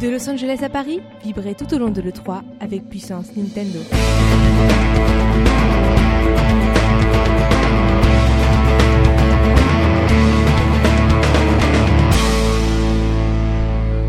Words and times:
De 0.00 0.08
Los 0.08 0.30
Angeles 0.30 0.60
à 0.62 0.70
Paris, 0.70 1.00
vibrez 1.22 1.54
tout 1.54 1.74
au 1.74 1.78
long 1.78 1.90
de 1.90 2.00
l'E3 2.00 2.40
avec 2.58 2.88
puissance 2.88 3.36
Nintendo. 3.36 3.80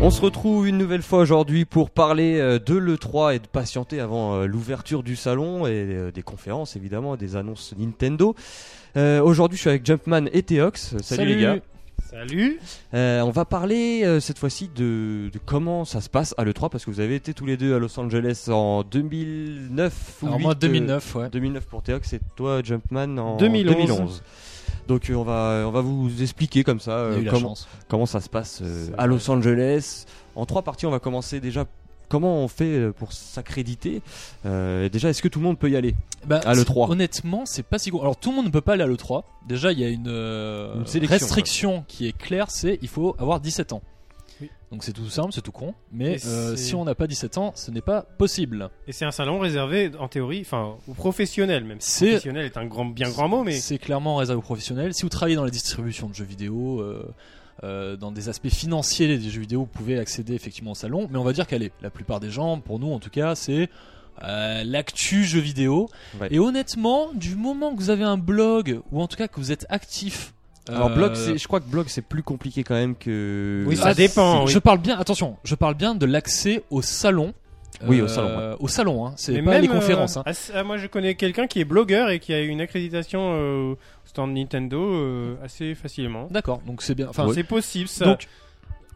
On 0.00 0.08
se 0.08 0.22
retrouve 0.22 0.66
une 0.66 0.78
nouvelle 0.78 1.02
fois 1.02 1.18
aujourd'hui 1.18 1.66
pour 1.66 1.90
parler 1.90 2.40
euh, 2.40 2.58
de 2.58 2.74
l'E3 2.74 3.36
et 3.36 3.38
de 3.38 3.46
patienter 3.46 4.00
avant 4.00 4.36
euh, 4.36 4.46
l'ouverture 4.46 5.02
du 5.02 5.14
salon 5.14 5.66
et 5.66 5.72
euh, 5.72 6.10
des 6.10 6.22
conférences 6.22 6.74
évidemment, 6.74 7.16
des 7.16 7.36
annonces 7.36 7.74
Nintendo. 7.78 8.34
Euh, 8.96 9.20
aujourd'hui 9.20 9.58
je 9.58 9.60
suis 9.60 9.70
avec 9.70 9.84
Jumpman 9.84 10.24
et 10.32 10.42
Theox. 10.42 10.96
Salut, 11.02 11.36
les 11.36 11.42
gars. 11.42 11.56
Salut. 12.10 12.60
Euh, 12.94 13.20
on 13.22 13.30
va 13.30 13.44
parler 13.44 14.02
euh, 14.04 14.20
cette 14.20 14.38
fois-ci 14.38 14.68
de, 14.74 15.30
de 15.32 15.38
comment 15.44 15.84
ça 15.84 16.00
se 16.00 16.10
passe 16.10 16.34
à 16.36 16.44
l'E3 16.44 16.68
parce 16.68 16.84
que 16.84 16.90
vous 16.90 17.00
avez 17.00 17.14
été 17.14 17.32
tous 17.32 17.46
les 17.46 17.56
deux 17.56 17.74
à 17.74 17.78
Los 17.78 17.98
Angeles 17.98 18.48
en 18.50 18.82
2009 18.82 20.18
ou 20.22 20.26
Alors 20.26 20.38
8, 20.38 20.42
moi 20.42 20.52
euh, 20.52 20.56
2009, 20.56 21.14
ouais. 21.16 21.30
2009 21.30 21.66
pour 21.66 21.82
Theox 21.82 22.12
et 22.12 22.20
toi 22.36 22.62
Jumpman 22.62 23.16
en 23.18 23.36
2011. 23.38 24.22
Donc 24.88 25.08
euh, 25.08 25.14
on 25.14 25.22
va 25.22 25.64
on 25.66 25.70
va 25.70 25.80
vous 25.80 26.22
expliquer 26.22 26.64
comme 26.64 26.80
ça 26.80 26.92
euh, 26.92 27.22
comment 27.30 27.54
comment 27.88 28.06
ça 28.06 28.20
se 28.20 28.28
passe 28.28 28.60
euh, 28.62 28.88
à 28.98 29.06
Los 29.06 29.30
Angeles. 29.30 30.04
En 30.34 30.44
trois 30.46 30.62
parties, 30.62 30.86
on 30.86 30.90
va 30.90 30.98
commencer 30.98 31.40
déjà. 31.40 31.66
Comment 32.12 32.44
on 32.44 32.48
fait 32.48 32.64
euh, 32.76 32.92
pour 32.92 33.14
s'accréditer 33.14 34.02
Euh, 34.44 34.90
Déjà, 34.90 35.08
est-ce 35.08 35.22
que 35.22 35.28
tout 35.28 35.38
le 35.38 35.46
monde 35.46 35.58
peut 35.58 35.70
y 35.70 35.76
aller 35.76 35.94
Bah, 36.26 36.42
à 36.44 36.52
l'E3. 36.52 36.90
Honnêtement, 36.90 37.46
c'est 37.46 37.62
pas 37.62 37.78
si 37.78 37.88
gros. 37.88 38.02
Alors 38.02 38.18
tout 38.18 38.28
le 38.28 38.36
monde 38.36 38.44
ne 38.44 38.50
peut 38.50 38.60
pas 38.60 38.74
aller 38.74 38.82
à 38.82 38.86
l'E3. 38.86 39.22
Déjà, 39.48 39.72
il 39.72 39.80
y 39.80 39.84
a 39.84 39.88
une, 39.88 40.08
euh, 40.08 40.74
Une 40.94 41.06
restriction 41.06 41.84
qui 41.88 42.06
est 42.06 42.12
claire, 42.14 42.50
c'est 42.50 42.78
il 42.82 42.88
faut 42.88 43.16
avoir 43.18 43.40
17 43.40 43.72
ans. 43.72 43.80
Oui. 44.42 44.50
Donc 44.70 44.84
c'est 44.84 44.92
tout 44.92 45.08
simple, 45.08 45.32
c'est 45.32 45.40
tout 45.40 45.52
con. 45.52 45.72
Mais 45.90 46.18
euh, 46.26 46.54
si 46.54 46.74
on 46.74 46.84
n'a 46.84 46.94
pas 46.94 47.06
17 47.06 47.38
ans, 47.38 47.52
ce 47.54 47.70
n'est 47.70 47.80
pas 47.80 48.02
possible. 48.02 48.68
Et 48.86 48.92
c'est 48.92 49.06
un 49.06 49.10
salon 49.10 49.38
réservé, 49.38 49.90
en 49.98 50.08
théorie, 50.08 50.42
enfin, 50.42 50.74
aux 50.88 50.92
professionnels 50.94 51.64
même. 51.64 51.80
si 51.80 51.90
C'est- 51.90 52.06
Professionnel 52.08 52.44
est 52.44 52.58
un 52.58 52.66
grand, 52.66 52.84
bien 52.84 53.08
grand 53.08 53.28
mot, 53.28 53.42
mais 53.42 53.52
C'est 53.52 53.78
clairement 53.78 54.16
réservé 54.16 54.38
aux 54.38 54.42
professionnels. 54.42 54.92
Si 54.92 55.02
vous 55.04 55.08
travaillez 55.08 55.36
dans 55.36 55.44
la 55.44 55.50
distribution 55.50 56.08
de 56.10 56.14
jeux 56.14 56.24
vidéo, 56.26 56.84
euh, 57.64 57.96
dans 57.96 58.12
des 58.12 58.28
aspects 58.28 58.48
financiers 58.48 59.18
des 59.18 59.30
jeux 59.30 59.40
vidéo, 59.40 59.60
vous 59.60 59.66
pouvez 59.66 59.98
accéder 59.98 60.34
effectivement 60.34 60.72
au 60.72 60.74
salon. 60.76 61.08
Mais 61.10 61.18
on 61.18 61.24
va 61.24 61.32
dire 61.32 61.46
qu'elle 61.46 61.62
est. 61.62 61.72
La 61.82 61.90
plupart 61.90 62.20
des 62.20 62.30
gens, 62.30 62.58
pour 62.60 62.78
nous 62.78 62.92
en 62.92 62.98
tout 62.98 63.10
cas, 63.10 63.34
c'est 63.34 63.68
euh, 64.24 64.62
l'actu 64.64 65.24
jeux 65.24 65.40
vidéo. 65.40 65.88
Ouais. 66.20 66.28
Et 66.30 66.38
honnêtement, 66.38 67.08
du 67.14 67.34
moment 67.36 67.72
que 67.74 67.78
vous 67.80 67.90
avez 67.90 68.04
un 68.04 68.18
blog, 68.18 68.80
ou 68.90 69.00
en 69.00 69.06
tout 69.06 69.16
cas 69.16 69.28
que 69.28 69.36
vous 69.40 69.52
êtes 69.52 69.66
actif. 69.68 70.34
Alors 70.68 70.90
euh, 70.90 70.94
blog, 70.94 71.14
c'est- 71.16 71.38
je 71.38 71.46
crois 71.48 71.58
que 71.60 71.68
blog 71.68 71.86
c'est 71.88 72.02
plus 72.02 72.22
compliqué 72.22 72.62
quand 72.62 72.74
même 72.74 72.94
que. 72.94 73.64
Oui, 73.66 73.76
ça 73.76 73.88
Ah, 73.88 73.94
dépend, 73.94 74.46
Je 74.46 74.58
parle 74.58 74.78
bien, 74.78 74.98
attention, 74.98 75.36
je 75.44 75.54
parle 75.54 75.74
bien 75.74 75.94
de 75.94 76.06
l'accès 76.06 76.62
au 76.70 76.82
salon. 76.82 77.34
Oui, 77.86 78.00
au 78.00 78.04
Euh, 78.04 78.08
salon, 78.08 78.56
Au 78.60 78.68
salon, 78.68 79.06
hein. 79.06 79.12
c'est 79.16 79.42
pas 79.42 79.50
même, 79.52 79.62
les 79.62 79.68
conférences. 79.68 80.16
euh, 80.16 80.20
hein. 80.26 80.32
ah, 80.34 80.50
ah, 80.54 80.62
moi, 80.64 80.76
je 80.78 80.86
connais 80.86 81.14
quelqu'un 81.14 81.46
qui 81.46 81.60
est 81.60 81.64
blogueur 81.64 82.10
et 82.10 82.18
qui 82.20 82.32
a 82.34 82.40
eu 82.40 82.48
une 82.48 82.60
accréditation 82.60 83.20
euh, 83.34 83.72
au 83.72 83.78
stand 84.04 84.32
Nintendo 84.34 84.78
euh, 84.80 85.34
assez 85.42 85.74
facilement. 85.74 86.28
D'accord, 86.30 86.60
donc 86.66 86.82
c'est 86.82 86.94
bien. 86.94 87.08
Enfin, 87.08 87.26
c'est 87.34 87.44
possible, 87.44 87.88
ça. 87.88 88.04
donc 88.04 88.26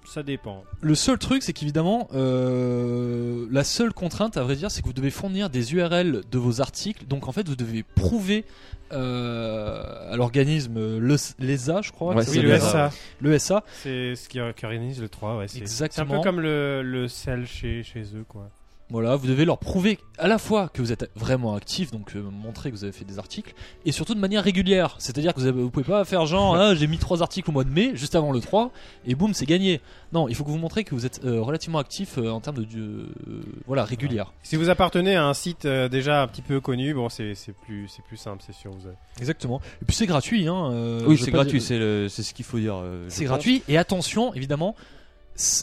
ça 0.05 0.23
dépend. 0.23 0.63
Le 0.83 0.95
seul 0.95 1.19
truc, 1.19 1.43
c'est 1.43 1.53
qu'évidemment, 1.53 2.07
euh, 2.15 3.47
la 3.51 3.65
seule 3.65 3.93
contrainte, 3.93 4.37
à 4.37 4.43
vrai 4.45 4.55
dire, 4.55 4.71
c'est 4.71 4.81
que 4.81 4.87
vous 4.87 4.93
devez 4.93 5.11
fournir 5.11 5.51
des 5.51 5.75
URL 5.75 6.21
de 6.31 6.39
vos 6.39 6.61
articles. 6.61 7.07
Donc 7.07 7.27
en 7.29 7.33
fait, 7.33 7.49
vous 7.49 7.57
devez 7.57 7.83
prouver 7.83 8.45
euh, 8.93 10.13
à 10.13 10.17
l'organisme 10.17 10.99
le- 10.99 11.17
l'ESA, 11.41 11.81
je 11.83 11.91
crois, 11.91 12.15
Ouais, 12.15 12.21
Oui, 12.21 12.25
c'est 12.35 12.41
le 12.43 12.57
SA, 12.59 12.91
le 13.21 13.37
SA. 13.39 13.65
c'est 13.83 14.15
ce 14.15 14.29
qui, 14.29 14.39
organise 14.41 15.01
le 15.01 15.09
3. 15.09 15.39
Ouais, 15.39 15.49
c'est 15.49 15.67
c'est 15.67 15.99
un 15.99 16.07
peu 16.07 16.21
comme 16.21 16.41
le, 16.41 16.83
le 16.83 17.09
CEL 17.09 17.47
chez, 17.47 17.83
chez 17.83 18.03
eux, 18.15 18.25
quoi. 18.29 18.49
Voilà, 18.89 19.17
vous 19.17 19.27
devez 19.27 19.45
leur 19.45 19.59
prouver 19.59 19.99
à 20.17 20.29
la 20.29 20.39
fois 20.39 20.69
que 20.73 20.81
vous 20.81 20.93
êtes 20.93 21.11
vraiment 21.17 21.55
actif, 21.57 21.91
donc 21.91 22.15
euh, 22.15 22.23
montrer 22.23 22.71
que 22.71 22.77
vous 22.77 22.85
avez 22.85 22.93
fait 22.93 23.05
des 23.05 23.19
articles, 23.19 23.53
et 23.85 23.91
surtout 23.91 24.15
de 24.15 24.21
manière 24.21 24.45
régulière. 24.45 24.95
C'est-à-dire 25.01 25.35
que 25.35 25.41
vous, 25.41 25.47
avez, 25.47 25.61
vous 25.61 25.71
pouvez 25.71 25.85
pas 25.85 26.05
faire 26.05 26.25
genre, 26.25 26.55
ah, 26.55 26.73
j'ai 26.77 26.87
mis 26.87 26.97
trois 26.99 27.21
articles 27.21 27.51
au 27.51 27.53
mois 27.53 27.65
de 27.65 27.69
mai, 27.71 27.91
juste 27.95 28.15
avant 28.15 28.31
le 28.31 28.39
3, 28.41 28.71
et 29.05 29.17
boum, 29.17 29.35
c'est 29.35 29.45
gagné. 29.45 29.81
Non, 30.13 30.29
il 30.29 30.37
faut 30.37 30.45
que 30.45 30.51
vous 30.51 30.59
montrez 30.59 30.85
que 30.85 30.95
vous 30.95 31.05
êtes 31.05 31.21
euh, 31.25 31.41
relativement 31.43 31.79
actif 31.81 32.17
euh, 32.17 32.31
en 32.31 32.39
termes 32.41 32.59
de, 32.65 32.67
euh, 32.77 33.43
voilà, 33.67 33.85
régulière. 33.85 34.33
Si 34.45 34.55
vous 34.55 34.71
appartenez 34.71 35.17
à 35.17 35.27
un 35.27 35.35
site 35.35 35.65
euh, 35.65 35.89
déjà 35.89 36.23
un 36.23 36.29
petit 36.29 36.43
peu 36.43 36.61
connu, 36.61 36.95
bon, 36.95 37.09
c'est 37.09 37.35
c'est 37.35 37.53
plus, 37.57 37.89
c'est 37.89 38.05
plus 38.05 38.17
simple, 38.17 38.41
c'est 38.47 38.55
sûr. 38.55 38.71
Vous 38.71 38.87
avez- 38.87 38.97
Exactement. 39.19 39.61
Et 39.83 39.85
puis 39.85 39.97
c'est 39.97 40.07
gratuit, 40.07 40.47
hein. 40.47 40.71
euh, 40.71 41.03
Oui, 41.09 41.19
c'est 41.19 41.33
gratuit, 41.33 41.59
dire- 41.59 41.67
c'est 41.67 41.79
le- 41.79 42.09
c'est 42.09 42.23
ce 42.23 42.33
qu'il 42.33 42.45
faut 42.45 42.59
dire. 42.61 42.77
euh, 42.77 43.05
C'est 43.09 43.25
pense. 43.25 43.31
gratuit 43.31 43.63
et 43.69 43.77
attention 43.79 44.33
évidemment 44.35 44.77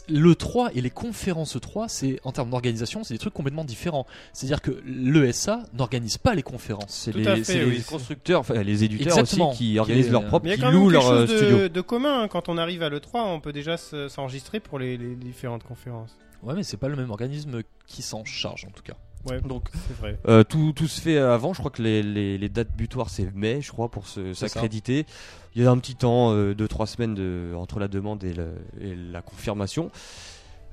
le 0.08 0.34
3 0.34 0.70
et 0.74 0.80
les 0.80 0.90
conférences 0.90 1.56
3 1.60 1.88
c'est 1.88 2.20
en 2.24 2.32
termes 2.32 2.50
d'organisation 2.50 3.02
c'est 3.04 3.14
des 3.14 3.18
trucs 3.18 3.34
complètement 3.34 3.64
différents 3.64 4.06
c'est 4.32 4.46
à 4.46 4.48
dire 4.48 4.62
que 4.62 4.80
l'ESA 4.86 5.64
n'organise 5.74 6.16
pas 6.18 6.34
les 6.34 6.42
conférences 6.42 6.90
C'est 6.90 7.14
les, 7.14 7.26
à 7.26 7.36
fait, 7.36 7.44
c'est 7.44 7.64
oui. 7.64 7.76
les 7.78 7.82
constructeurs, 7.82 8.40
enfin 8.40 8.62
les 8.62 8.84
éditeurs 8.84 9.18
Exactement. 9.18 9.50
aussi 9.50 9.58
qui 9.58 9.78
organisent 9.78 10.06
est, 10.08 10.10
leur 10.10 10.26
propre, 10.26 10.44
Mais 10.44 10.50
il 10.50 10.52
y 10.52 10.54
a 10.54 10.56
qui 10.56 10.62
quand 10.62 10.70
même 10.72 10.80
louent 10.80 10.90
quelque 10.90 10.92
leur 10.92 11.02
chose 11.28 11.36
studio. 11.36 11.58
de, 11.58 11.68
de 11.68 11.80
commun 11.80 12.22
hein. 12.22 12.28
quand 12.28 12.48
on 12.48 12.56
arrive 12.58 12.82
à 12.82 12.88
l'E3, 12.88 13.00
on 13.26 13.40
peut 13.40 13.52
déjà 13.52 13.76
se- 13.76 14.08
s'enregistrer 14.08 14.60
pour 14.60 14.78
les, 14.78 14.96
les 14.96 15.14
différentes 15.16 15.64
conférences. 15.64 16.16
ouais 16.42 16.54
mais 16.54 16.62
c'est 16.62 16.76
pas 16.76 16.88
le 16.88 16.96
même 16.96 17.10
organisme 17.10 17.62
qui 17.86 18.02
s'en 18.02 18.24
charge 18.24 18.64
en 18.66 18.70
tout 18.70 18.82
cas 18.82 18.94
Ouais, 19.28 19.40
Donc 19.40 19.68
vrai. 20.00 20.18
Euh, 20.28 20.44
tout, 20.44 20.72
tout 20.74 20.86
se 20.86 21.00
fait 21.00 21.18
avant, 21.18 21.52
je 21.54 21.58
crois 21.60 21.70
que 21.70 21.82
les, 21.82 22.02
les, 22.02 22.36
les 22.38 22.48
dates 22.48 22.74
butoirs 22.76 23.08
c'est 23.10 23.34
mai, 23.34 23.60
je 23.62 23.70
crois, 23.72 23.90
pour 23.90 24.06
s'accréditer. 24.06 25.06
Il 25.54 25.62
y 25.62 25.66
a 25.66 25.70
un 25.70 25.78
petit 25.78 25.94
temps, 25.94 26.32
euh, 26.32 26.54
deux 26.54 26.68
trois 26.68 26.86
semaines 26.86 27.14
de, 27.14 27.52
entre 27.56 27.78
la 27.78 27.88
demande 27.88 28.22
et, 28.24 28.34
le- 28.34 28.54
et 28.80 28.94
la 28.94 29.22
confirmation. 29.22 29.90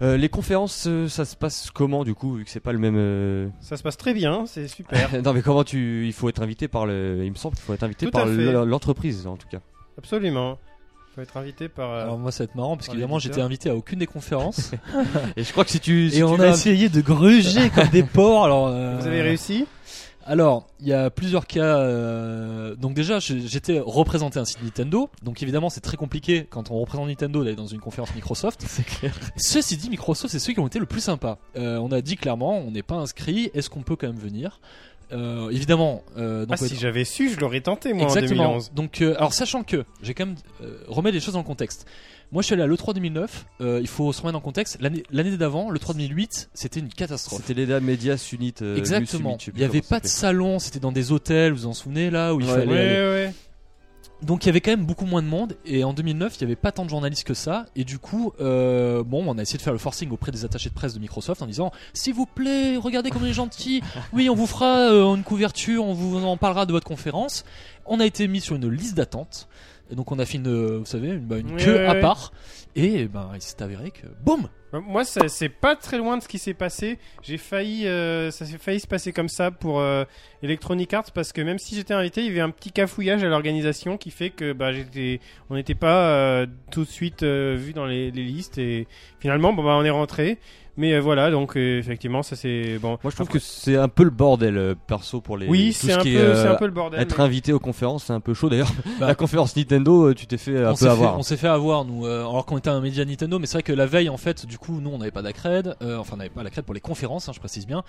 Euh, 0.01 0.17
les 0.17 0.29
conférences, 0.29 0.85
euh, 0.87 1.07
ça 1.07 1.25
se 1.25 1.35
passe 1.35 1.69
comment 1.69 2.03
du 2.03 2.15
coup, 2.15 2.33
vu 2.33 2.43
que 2.43 2.49
c'est 2.49 2.59
pas 2.59 2.71
le 2.73 2.79
même. 2.79 2.95
euh, 2.97 3.47
Ça 3.59 3.77
se 3.77 3.83
passe 3.83 3.97
très 3.97 4.15
bien, 4.15 4.45
c'est 4.47 4.67
super. 4.67 5.11
non 5.23 5.31
mais 5.33 5.43
comment 5.43 5.63
tu, 5.63 6.07
il 6.07 6.13
faut 6.13 6.27
être 6.27 6.41
invité 6.41 6.67
par 6.67 6.87
le, 6.87 7.21
il 7.23 7.29
me 7.29 7.35
semble 7.35 7.55
qu'il 7.55 7.63
faut 7.63 7.73
être 7.73 7.83
invité 7.83 8.07
Tout 8.07 8.11
par 8.11 8.25
l'entreprise 8.25 9.27
en 9.27 9.37
tout 9.37 9.47
cas. 9.47 9.59
Absolument. 9.99 10.57
Faut 11.15 11.21
être 11.21 11.35
invité 11.37 11.67
par. 11.67 11.91
euh, 11.91 12.03
alors 12.03 12.17
moi 12.17 12.31
ça 12.31 12.43
va 12.43 12.45
être 12.45 12.55
marrant 12.55 12.77
parce 12.77 12.87
par 12.87 12.93
qu'évidemment 12.93 13.19
j'étais 13.19 13.41
invité 13.41 13.69
à 13.69 13.75
aucune 13.75 13.99
des 13.99 14.07
conférences 14.07 14.71
Et 15.37 15.43
je 15.43 15.51
crois 15.51 15.65
que 15.65 15.71
si 15.71 15.79
tu, 15.81 16.09
si 16.09 16.15
et 16.15 16.19
tu 16.19 16.23
on 16.23 16.35
vas- 16.35 16.45
a 16.45 16.49
essayé 16.53 16.87
de 16.89 17.01
gruger 17.01 17.69
comme 17.69 17.89
des 17.89 18.03
porcs 18.03 18.45
alors 18.45 18.67
euh, 18.67 18.97
Vous 18.99 19.07
avez 19.07 19.21
réussi 19.21 19.65
Alors, 20.25 20.67
il 20.79 20.87
y 20.87 20.93
a 20.93 21.09
plusieurs 21.09 21.47
cas. 21.47 21.79
euh, 21.79 22.75
Donc 22.75 22.93
déjà, 22.93 23.19
j'étais 23.19 23.79
représenté 23.83 24.39
un 24.39 24.45
site 24.45 24.63
Nintendo. 24.63 25.09
Donc 25.23 25.41
évidemment, 25.43 25.69
c'est 25.69 25.81
très 25.81 25.97
compliqué 25.97 26.45
quand 26.49 26.71
on 26.71 26.79
représente 26.79 27.07
Nintendo 27.07 27.43
d'aller 27.43 27.55
dans 27.55 27.65
une 27.67 27.79
conférence 27.81 28.13
Microsoft. 28.15 28.63
C'est 28.67 28.85
clair. 28.85 29.13
Ceci 29.35 29.75
dit, 29.77 29.89
Microsoft, 29.89 30.31
c'est 30.31 30.39
ceux 30.39 30.53
qui 30.53 30.59
ont 30.59 30.67
été 30.67 30.79
le 30.79 30.85
plus 30.85 31.01
sympas. 31.01 31.39
Euh, 31.57 31.77
on 31.79 31.91
a 31.91 32.01
dit 32.01 32.15
clairement, 32.15 32.59
on 32.59 32.71
n'est 32.71 32.83
pas 32.83 32.95
inscrit. 32.95 33.49
Est-ce 33.53 33.69
qu'on 33.69 33.81
peut 33.81 33.95
quand 33.97 34.07
même 34.07 34.15
venir? 34.19 34.61
Euh, 35.13 35.49
Évidemment. 35.49 36.03
euh, 36.17 36.45
donc, 36.45 36.57
Ah, 36.61 36.67
si 36.67 36.75
j'avais 36.75 37.03
su, 37.05 37.29
je 37.29 37.39
l'aurais 37.39 37.61
tenté, 37.61 37.93
moi, 37.93 38.03
Exactement. 38.03 38.43
en 38.43 38.47
2011. 38.47 38.71
Donc, 38.73 39.01
euh, 39.01 39.15
alors 39.17 39.33
sachant 39.33 39.63
que 39.63 39.83
j'ai 40.01 40.13
quand 40.13 40.25
même 40.25 40.35
euh, 40.63 40.77
remettre 40.87 41.13
les 41.15 41.19
choses 41.21 41.33
dans 41.33 41.39
le 41.41 41.45
contexte. 41.45 41.85
Moi, 42.31 42.41
je 42.41 42.45
suis 42.45 42.53
allé 42.53 42.63
à 42.63 42.67
l'E3 42.67 42.93
2009. 42.93 43.45
euh, 43.59 43.79
il 43.81 43.87
faut 43.89 44.13
se 44.13 44.21
remettre 44.21 44.37
en 44.37 44.41
contexte. 44.41 44.77
L'année 44.79 45.03
l'année 45.11 45.35
d'avant, 45.35 45.69
l'E3 45.69 45.93
2008, 45.95 46.49
c'était 46.53 46.79
une 46.79 46.87
catastrophe. 46.87 47.41
C'était 47.41 47.53
les 47.59 47.65
dames 47.65 47.83
Media 47.83 48.15
Sunit. 48.17 48.53
euh, 48.61 48.77
Exactement. 48.77 49.37
Summit, 49.37 49.53
Il 49.57 49.61
y 49.61 49.65
avait 49.65 49.81
pas 49.81 49.99
de 49.99 50.07
salon. 50.07 50.57
C'était 50.59 50.79
dans 50.79 50.93
des 50.93 51.11
hôtels. 51.11 51.51
Vous 51.51 51.59
vous 51.63 51.67
en 51.67 51.73
souvenez 51.73 52.09
là 52.09 52.33
où 52.33 52.39
il 52.39 52.45
Ouais. 52.45 52.53
fallait. 52.53 52.71
Ouais, 52.71 52.79
aller. 52.79 53.25
ouais. 53.27 53.33
Donc 54.21 54.43
il 54.43 54.47
y 54.47 54.49
avait 54.49 54.61
quand 54.61 54.71
même 54.71 54.85
beaucoup 54.85 55.05
moins 55.05 55.23
de 55.23 55.27
monde 55.27 55.57
et 55.65 55.83
en 55.83 55.93
2009 55.93 56.35
il 56.37 56.41
y 56.41 56.43
avait 56.43 56.55
pas 56.55 56.71
tant 56.71 56.85
de 56.85 56.89
journalistes 56.89 57.23
que 57.23 57.33
ça 57.33 57.65
et 57.75 57.83
du 57.83 57.97
coup 57.97 58.33
euh, 58.39 59.03
bon 59.03 59.23
on 59.27 59.37
a 59.39 59.41
essayé 59.41 59.57
de 59.57 59.63
faire 59.63 59.73
le 59.73 59.79
forcing 59.79 60.11
auprès 60.11 60.31
des 60.31 60.45
attachés 60.45 60.69
de 60.69 60.75
presse 60.75 60.93
de 60.93 60.99
Microsoft 60.99 61.41
en 61.41 61.47
disant 61.47 61.71
s'il 61.93 62.13
vous 62.13 62.27
plaît 62.27 62.77
regardez 62.77 63.09
comme 63.09 63.23
on 63.23 63.25
est 63.25 63.33
gentil 63.33 63.81
oui 64.13 64.29
on 64.29 64.35
vous 64.35 64.45
fera 64.45 64.91
euh, 64.91 65.15
une 65.15 65.23
couverture 65.23 65.83
on 65.83 65.93
vous 65.93 66.23
en 66.23 66.37
parlera 66.37 66.67
de 66.67 66.71
votre 66.71 66.85
conférence 66.85 67.43
on 67.87 67.99
a 67.99 68.05
été 68.05 68.27
mis 68.27 68.41
sur 68.41 68.55
une 68.55 68.69
liste 68.69 68.95
d'attente 68.95 69.47
et 69.91 69.95
donc 69.95 70.11
on 70.11 70.19
a 70.19 70.25
fait 70.25 70.37
une 70.37 70.47
euh, 70.47 70.77
vous 70.79 70.85
savez 70.85 71.09
une, 71.09 71.19
bah, 71.19 71.37
une 71.37 71.55
queue 71.57 71.75
ouais, 71.75 71.85
à 71.85 71.93
ouais. 71.93 72.01
part 72.01 72.31
et 72.75 73.05
ben 73.05 73.29
il 73.35 73.41
s'est 73.41 73.61
avéré 73.61 73.91
que 73.91 74.07
boum 74.23 74.47
Bah, 74.71 74.79
Moi, 74.79 75.03
ça- 75.03 75.27
c'est 75.27 75.49
pas 75.49 75.75
très 75.75 75.97
loin 75.97 76.15
de 76.17 76.23
ce 76.23 76.29
qui 76.29 76.39
s'est 76.39 76.53
passé. 76.53 76.97
J'ai 77.23 77.37
failli, 77.37 77.85
euh, 77.85 78.31
ça 78.31 78.45
s'est 78.45 78.57
failli 78.57 78.79
se 78.79 78.87
passer 78.87 79.11
comme 79.11 79.27
ça 79.27 79.51
pour 79.51 79.81
euh, 79.81 80.05
Electronic 80.43 80.93
Arts 80.93 81.11
parce 81.13 81.33
que 81.33 81.41
même 81.41 81.59
si 81.59 81.75
j'étais 81.75 81.93
invité, 81.93 82.21
il 82.21 82.27
y 82.27 82.29
avait 82.29 82.39
un 82.39 82.49
petit 82.51 82.71
cafouillage 82.71 83.21
à 83.25 83.27
l'organisation 83.27 83.97
qui 83.97 84.11
fait 84.11 84.29
que 84.29 84.53
bah, 84.53 84.71
j'étais, 84.71 85.19
on 85.49 85.55
n'était 85.55 85.75
pas 85.75 86.07
euh, 86.13 86.45
tout 86.71 86.85
de 86.85 86.89
suite 86.89 87.23
euh, 87.23 87.57
vu 87.59 87.73
dans 87.73 87.85
les, 87.85 88.11
les 88.11 88.23
listes 88.23 88.57
et 88.57 88.87
finalement, 89.19 89.51
bon, 89.51 89.61
bah, 89.65 89.75
on 89.77 89.83
est 89.83 89.89
rentré. 89.89 90.37
Mais 90.77 90.93
euh, 90.93 90.99
voilà, 91.01 91.29
donc 91.31 91.57
euh, 91.57 91.79
effectivement, 91.79 92.23
ça 92.23 92.35
c'est 92.35 92.77
bon. 92.79 92.97
Moi 93.03 93.11
je 93.11 93.15
trouve 93.15 93.27
que 93.27 93.39
c'est 93.39 93.75
un 93.75 93.89
peu 93.89 94.03
le 94.03 94.09
bordel 94.09 94.57
euh, 94.57 94.73
perso 94.87 95.19
pour 95.19 95.37
les. 95.37 95.47
oui, 95.47 95.73
c'est 95.73 95.91
ce 95.91 95.99
un 95.99 96.01
qui 96.01 96.13
peu, 96.13 96.19
est, 96.19 96.35
c'est 96.35 96.47
euh, 96.47 96.53
un 96.53 96.55
peu 96.55 96.65
le 96.65 96.71
bordel. 96.71 96.99
Être 97.01 97.17
mais- 97.17 97.23
invité 97.25 97.51
aux 97.53 97.59
conférences, 97.59 98.05
c'est 98.05 98.13
un 98.13 98.19
peu 98.21 98.33
chaud 98.33 98.49
d'ailleurs. 98.49 98.71
Bah. 98.99 99.07
la 99.07 99.15
conférence 99.15 99.55
Nintendo, 99.55 100.09
euh, 100.09 100.13
tu 100.13 100.27
t'es 100.27 100.37
fait 100.37 100.63
un 100.63 100.71
on 100.71 100.75
s'est 100.75 100.85
peu 100.85 100.91
fait, 100.91 100.97
avoir. 100.97 101.17
on 101.17 101.23
s'est 101.23 101.37
fait 101.37 101.47
avoir 101.47 101.85
nous 101.85 102.05
euh, 102.05 102.19
alors 102.21 102.45
qu'on 102.45 102.57
était 102.57 102.69
un 102.69 102.79
média 102.81 103.03
Nintendo 103.03 103.39
mais 103.39 103.47
c'est 103.47 103.53
vrai 103.57 103.63
que 103.63 103.73
la 103.73 103.85
veille 103.85 104.09
en 104.09 104.17
fait 104.17 104.45
du 104.45 104.57
coup 104.57 104.79
nous 104.79 104.91
on 104.91 104.97
n'avait 104.99 105.11
pas 105.11 105.21
d'accred 105.23 105.75
euh, 105.81 105.97
enfin 105.97 106.13
on 106.13 106.17
n'avait 106.17 106.29
pas 106.29 106.43
l'accred 106.43 106.63
pour 106.65 106.73
les 106.75 106.81
conférences 106.81 107.27
hein, 107.27 107.31
je 107.33 107.39
précise 107.39 107.65
bien 107.65 107.83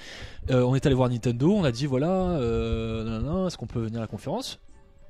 Euh, 0.51 0.63
on 0.63 0.75
est 0.75 0.85
allé 0.87 0.95
voir 0.95 1.09
Nintendo 1.11 1.53
on 1.53 1.65
a 1.65 1.71
dit 1.73 1.87
voilà 1.87 2.09
euh, 2.09 3.47
est-ce 3.47 3.57
qu'on 3.59 3.67
peut 3.67 3.81
venir 3.81 3.99
à 3.99 4.03
la 4.03 4.07
conférence? 4.07 4.59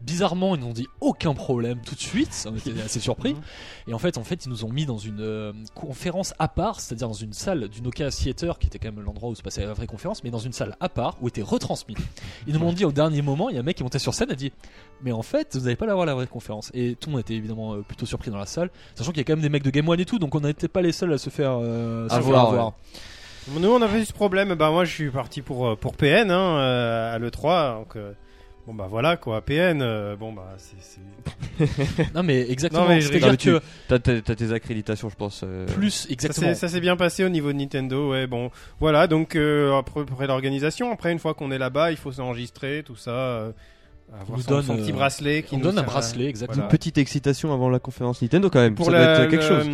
Bizarrement, 0.05 0.55
ils 0.55 0.61
nous 0.61 0.69
ont 0.69 0.73
dit 0.73 0.89
aucun 1.01 1.35
problème 1.35 1.81
tout 1.85 1.95
de 1.95 2.01
suite. 2.01 2.47
On 2.51 2.57
était 2.57 2.81
assez 2.85 3.01
surpris. 3.01 3.35
Mhm. 3.35 3.41
Et 3.89 3.95
en 3.95 3.99
fait, 3.99 4.19
en 4.19 4.25
fait, 4.25 4.45
ils 4.47 4.49
nous 4.49 4.65
ont 4.65 4.69
mis 4.69 4.87
dans 4.87 4.99
une 4.99 5.21
euh, 5.21 5.53
conférence 5.75 6.35
à 6.39 6.49
part, 6.49 6.81
c'est-à-dire 6.81 7.09
dans 7.09 7.15
une 7.15 7.33
salle 7.33 7.69
du 7.69 7.83
Nokia 7.83 8.11
Theater, 8.11 8.59
qui 8.59 8.67
était 8.67 8.79
quand 8.79 8.93
même 8.93 9.05
l'endroit 9.05 9.31
où 9.31 9.35
se 9.35 9.43
passait 9.43 9.65
la 9.65 9.73
vraie 9.73 9.87
conférence, 9.87 10.25
mais 10.25 10.31
dans 10.31 10.39
une 10.39 10.53
salle 10.53 10.77
à 10.81 10.89
part 10.89 11.17
où 11.21 11.29
était 11.29 11.43
retransmis. 11.43 11.97
Ils 12.47 12.55
nous 12.55 12.61
l'ont 12.61 12.73
dit 12.73 12.85
au 12.85 12.93
dernier 12.93 13.23
moment. 13.23 13.49
Il 13.49 13.55
y 13.55 13.59
a 13.59 13.61
un 13.61 13.65
mec 13.65 13.77
qui 13.77 13.83
montait 13.83 13.99
sur 13.99 14.15
scène 14.15 14.31
a 14.31 14.35
dit 14.35 14.53
Mais 15.03 15.13
en 15.13 15.23
fait, 15.23 15.57
vous 15.57 15.65
n'allez 15.65 15.77
pas 15.77 15.87
l'avoir 15.87 16.07
la 16.07 16.15
vraie 16.15 16.27
conférence. 16.27 16.71
Et 16.75 16.97
tout 16.97 17.09
le 17.09 17.13
monde 17.13 17.21
était 17.21 17.35
évidemment 17.35 17.75
euh, 17.75 17.83
plutôt 17.83 18.07
surpris 18.07 18.31
dans 18.31 18.39
la 18.39 18.47
salle, 18.47 18.71
sachant 18.95 19.11
qu'il 19.11 19.19
y 19.19 19.23
a 19.23 19.25
quand 19.25 19.35
même 19.35 19.43
des 19.43 19.49
mecs 19.49 19.63
de 19.63 19.71
Game 19.71 19.89
One 19.89 20.01
et 20.01 20.05
tout, 20.05 20.19
donc 20.19 20.35
on 20.35 20.41
n'était 20.41 20.69
pas 20.69 20.83
les 20.83 20.93
seuls 20.93 21.13
à 21.13 21.19
se 21.19 21.31
faire, 21.31 21.59
euh, 21.61 22.09
se 22.09 22.21
faire. 22.21 22.73
Nous, 23.51 23.69
on 23.69 23.83
avait 23.83 24.01
eu 24.01 24.05
ce 24.05 24.13
problème. 24.13 24.55
Bah, 24.55 24.71
moi, 24.71 24.85
je 24.85 24.93
suis 24.93 25.11
parti 25.11 25.43
pour, 25.43 25.67
euh, 25.67 25.77
pour 25.77 25.97
PN 25.97 26.31
hein, 26.31 26.59
à 27.13 27.19
l'E3. 27.19 27.79
Donc, 27.79 27.97
euh, 27.97 28.13
bon, 28.67 28.75
bah 28.75 28.87
voilà 28.88 29.17
quoi. 29.17 29.41
PN, 29.43 29.81
euh, 29.82 30.17
bon, 30.17 30.32
bah, 30.32 30.55
c'est. 30.59 31.00
Non, 32.14 32.23
mais 32.23 32.50
exactement. 32.50 32.82
Non, 32.82 32.88
mais 32.88 33.00
je 33.00 33.09
C'est-à-dire 33.12 33.37
que 33.38 33.61
T'as 33.88 34.35
tes 34.35 34.53
accréditations, 34.53 35.09
je 35.09 35.17
pense. 35.17 35.43
euh, 35.44 35.67
plus 35.67 36.06
exactement. 36.11 36.55
Ça 36.55 36.69
s'est 36.69 36.81
bien 36.81 36.97
passé 36.97 37.25
au 37.25 37.29
niveau 37.29 37.53
de 37.53 37.59
Nintendo, 37.59 38.11
ouais. 38.11 38.26
Bon, 38.26 38.50
voilà. 38.81 39.06
Donc 39.06 39.37
euh, 39.37 39.76
après, 39.79 40.00
après 40.00 40.26
l'organisation, 40.26 40.93
après 40.93 41.12
une 41.12 41.19
fois 41.19 41.35
qu'on 41.35 41.50
est 41.50 41.59
là-bas, 41.59 41.91
il 41.91 41.97
faut 41.97 42.12
s'enregistrer, 42.12 42.82
tout 42.85 42.97
ça. 42.97 43.11
euh, 43.11 43.53
avoir 44.20 44.37
nous 44.38 44.43
son, 44.44 44.50
donne, 44.50 44.62
son 44.65 44.76
petit 44.76 44.93
bracelet 44.93 45.43
qui 45.43 45.55
on 45.55 45.58
nous 45.58 45.65
donne 45.65 45.79
un 45.79 45.82
bracelet, 45.82 46.26
exactement. 46.26 46.56
voilà. 46.56 46.69
Petite 46.69 46.99
excitation 46.99 47.53
avant 47.53 47.69
la 47.70 47.79
conférence 47.79 48.20
Nintendo 48.23 48.50
quand 48.50 48.61
même. 48.61 48.75
Pour 48.75 48.87
ça 48.87 48.93
doit 48.93 49.00
être 49.00 49.31
quelque 49.31 49.43
le- 49.43 49.49
chose. 49.49 49.69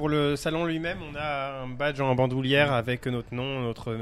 Pour 0.00 0.08
le 0.08 0.34
salon 0.34 0.64
lui-même, 0.64 0.96
on 1.12 1.14
a 1.14 1.60
un 1.60 1.68
badge 1.68 2.00
en 2.00 2.14
bandoulière 2.14 2.72
avec 2.72 3.06
notre 3.06 3.34
nom, 3.34 3.60
notre 3.60 3.94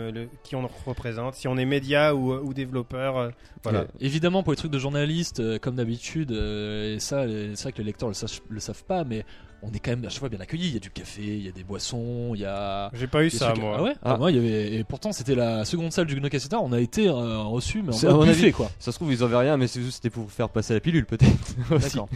qui 0.45 0.55
on 0.55 0.71
représente. 0.87 1.35
Si 1.35 1.49
on 1.49 1.57
est 1.57 1.65
média 1.65 2.15
ou, 2.15 2.35
ou 2.35 2.55
développeur, 2.55 3.17
euh, 3.17 3.31
voilà. 3.65 3.87
Évidemment, 3.99 4.45
pour 4.45 4.53
les 4.53 4.57
trucs 4.57 4.71
de 4.71 4.79
journalistes, 4.79 5.41
euh, 5.41 5.59
comme 5.59 5.75
d'habitude, 5.75 6.31
euh, 6.31 6.95
et 6.95 7.01
ça, 7.01 7.27
c'est 7.27 7.63
vrai 7.65 7.73
que 7.73 7.79
les 7.79 7.85
lecteurs 7.85 8.09
le, 8.09 8.15
le 8.49 8.61
savent 8.61 8.85
pas, 8.85 9.03
mais 9.03 9.25
on 9.63 9.73
est 9.73 9.79
quand 9.81 9.91
même 9.91 10.05
à 10.05 10.09
chaque 10.09 10.21
fois 10.21 10.29
bien 10.29 10.41
accueillis. 10.41 10.69
Il 10.69 10.75
y 10.75 10.77
a 10.77 10.81
du 10.81 10.91
café, 10.91 11.23
il 11.23 11.45
y 11.45 11.49
a 11.49 11.53
des 11.53 11.65
boissons, 11.65 12.33
il 12.35 12.41
y 12.41 12.45
a. 12.45 12.91
J'ai 12.95 13.07
pas 13.07 13.25
eu 13.25 13.31
ça, 13.31 13.49
trucs- 13.53 13.61
moi. 13.63 13.77
Ah 13.79 13.83
ouais 13.83 13.93
Ah. 14.05 14.17
Moi, 14.17 14.31
il 14.31 14.37
y 14.37 14.41
avait. 14.41 14.75
Et 14.77 14.85
pourtant, 14.85 15.13
c'était 15.13 15.35
la 15.35 15.65
seconde 15.65 15.93
salle 15.93 16.07
du 16.07 16.21
Nokia 16.21 16.39
Center. 16.41 16.57
On 16.63 16.73
a 16.73 16.81
été 16.81 17.09
euh, 17.09 17.39
reçus, 17.43 17.83
mais 17.83 17.93
mode 17.93 18.05
mon 18.17 18.25
buffet, 18.25 18.43
avis. 18.45 18.53
quoi. 18.53 18.71
Ça 18.79 18.93
se 18.93 18.97
trouve, 18.97 19.13
ils 19.13 19.23
avaient 19.23 19.37
rien, 19.37 19.57
mais 19.57 19.67
c'est 19.67 19.81
juste 19.83 19.97
c'était 19.97 20.11
pour 20.11 20.31
faire 20.31 20.49
passer 20.49 20.75
la 20.75 20.81
pilule, 20.81 21.07
peut-être. 21.07 21.57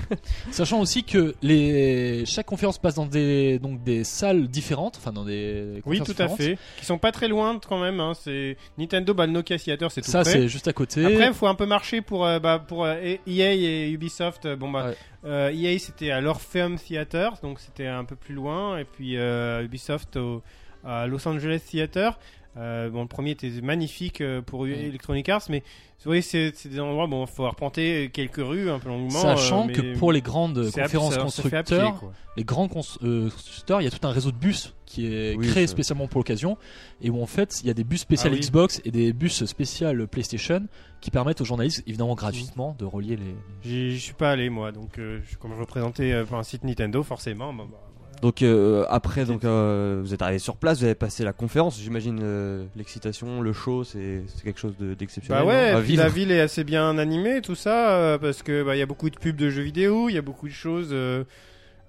Sachant 0.50 0.80
aussi 0.80 1.04
que 1.04 1.34
les 1.42 2.24
chaque 2.26 2.46
conférence 2.46 2.78
passe 2.78 2.94
dans 2.94 3.06
des 3.06 3.58
donc 3.58 3.82
des 3.82 4.04
salles 4.04 4.48
différentes, 4.48 4.96
enfin 4.98 5.12
dans 5.12 5.24
des 5.24 5.80
Oui, 5.86 6.00
tout 6.00 6.14
à 6.18 6.28
fait. 6.28 6.58
Qui 6.78 6.84
sont 6.84 6.98
pas 6.98 7.12
très 7.12 7.28
loin 7.28 7.58
quand 7.66 7.80
même. 7.80 8.00
Hein. 8.00 8.12
C'est 8.20 8.56
Nintendo, 8.78 9.14
bah, 9.14 9.26
le 9.26 9.32
Nokia 9.32 9.58
Theater, 9.58 9.90
c'est 9.90 10.00
tout 10.02 10.10
Ça, 10.10 10.24
c'est 10.24 10.48
juste 10.48 10.68
à 10.68 10.72
côté. 10.72 11.04
Après, 11.04 11.26
il 11.28 11.34
faut 11.34 11.46
un 11.46 11.54
peu 11.54 11.66
marcher 11.66 12.00
pour, 12.02 12.24
euh, 12.26 12.38
bah, 12.38 12.58
pour 12.58 12.84
euh, 12.84 12.94
EA 13.26 13.52
et 13.54 13.90
Ubisoft. 13.90 14.46
Bon, 14.56 14.70
bah, 14.70 14.86
Ouais. 14.88 14.96
euh, 15.24 15.52
EA 15.54 15.78
c'était 15.78 16.10
à 16.10 16.20
l'Orpheum 16.20 16.76
Theater, 16.78 17.31
donc 17.40 17.60
c'était 17.60 17.86
un 17.86 18.04
peu 18.04 18.16
plus 18.16 18.34
loin. 18.34 18.78
Et 18.78 18.84
puis 18.84 19.16
euh, 19.16 19.64
Ubisoft 19.64 20.16
au, 20.16 20.42
à 20.84 21.06
Los 21.06 21.26
Angeles 21.26 21.62
Theater. 21.68 22.18
Euh, 22.58 22.90
bon, 22.90 23.00
le 23.02 23.08
premier 23.08 23.30
était 23.30 23.50
magnifique 23.62 24.20
euh, 24.20 24.42
pour. 24.42 24.66
Electronic 24.66 25.26
Arts, 25.30 25.44
mais 25.48 25.62
oui, 26.04 26.22
c'est 26.22 26.52
c'est 26.54 26.68
des 26.68 26.80
endroits, 26.80 27.06
bon, 27.06 27.24
faut 27.26 27.46
arpenter 27.46 28.10
quelques 28.12 28.36
rues 28.44 28.68
un 28.68 28.78
peu 28.78 28.88
longuement. 28.88 29.08
Sachant 29.20 29.68
euh, 29.68 29.72
que 29.72 29.96
pour 29.96 30.12
les 30.12 30.20
grandes 30.20 30.70
conférences 30.70 31.14
ça- 31.14 31.16
pied, 31.16 31.22
constructeurs, 31.24 32.02
les 32.36 32.44
grands 32.44 32.68
cons- 32.68 32.82
constructeurs, 33.00 33.80
il 33.80 33.84
y 33.84 33.86
a 33.86 33.90
tout 33.90 34.06
un 34.06 34.10
réseau 34.10 34.32
de 34.32 34.36
bus 34.36 34.74
qui 34.84 35.06
est 35.06 35.34
Oui, 35.36 35.46
créé 35.48 35.66
spécialement 35.66 36.08
pour 36.08 36.18
l'occasion 36.18 36.58
et 37.00 37.08
où 37.08 37.22
en 37.22 37.26
fait 37.26 37.60
il 37.62 37.68
y 37.68 37.70
a 37.70 37.74
des 37.74 37.84
bus 37.84 38.00
spéciaux 38.00 38.28
Ah 38.30 38.34
oui. 38.34 38.40
Xbox 38.40 38.82
et 38.84 38.90
des 38.90 39.14
bus 39.14 39.44
spéciaux 39.46 40.06
PlayStation 40.06 40.66
qui 41.00 41.10
permettent 41.10 41.40
aux 41.40 41.46
journalistes, 41.46 41.82
évidemment 41.86 42.14
gratuitement, 42.14 42.76
de 42.78 42.84
relier 42.84 43.16
les. 43.16 43.34
J'y 43.62 43.92
j'y 43.92 44.00
suis 44.00 44.12
pas 44.14 44.30
allé 44.32 44.50
moi, 44.50 44.72
donc 44.72 44.98
euh, 44.98 45.20
je- 45.30 45.36
comme 45.38 45.54
je 45.54 45.60
représentais 45.60 46.22
pour 46.24 46.36
un 46.36 46.42
site 46.42 46.64
Nintendo, 46.64 47.02
forcément. 47.02 47.54
bah, 47.54 47.64
bah. 47.70 47.78
Donc 48.22 48.40
euh, 48.42 48.84
après, 48.88 49.24
donc 49.24 49.44
euh, 49.44 50.00
vous 50.02 50.14
êtes 50.14 50.22
arrivé 50.22 50.38
sur 50.38 50.56
place, 50.56 50.78
vous 50.78 50.84
avez 50.84 50.94
passé 50.94 51.24
la 51.24 51.32
conférence. 51.32 51.78
J'imagine 51.80 52.20
euh, 52.22 52.64
l'excitation, 52.76 53.40
le 53.40 53.52
show, 53.52 53.82
c'est 53.84 54.22
c'est 54.28 54.44
quelque 54.44 54.60
chose 54.60 54.74
de- 54.78 54.94
d'exceptionnel. 54.94 55.42
Bah 55.44 55.48
ouais, 55.48 55.72
non, 55.72 55.76
à 55.78 55.80
et 55.80 55.82
puis 55.82 55.90
vivre. 55.92 56.04
la 56.04 56.08
ville 56.08 56.30
est 56.30 56.40
assez 56.40 56.62
bien 56.62 56.96
animée, 56.98 57.40
tout 57.42 57.56
ça, 57.56 57.90
euh, 57.96 58.18
parce 58.18 58.42
que 58.44 58.62
bah 58.62 58.76
il 58.76 58.78
y 58.78 58.82
a 58.82 58.86
beaucoup 58.86 59.10
de 59.10 59.16
pubs 59.16 59.34
de 59.36 59.50
jeux 59.50 59.62
vidéo, 59.62 60.08
il 60.08 60.14
y 60.14 60.18
a 60.18 60.22
beaucoup 60.22 60.46
de 60.46 60.52
choses. 60.52 60.90
euh, 60.92 61.24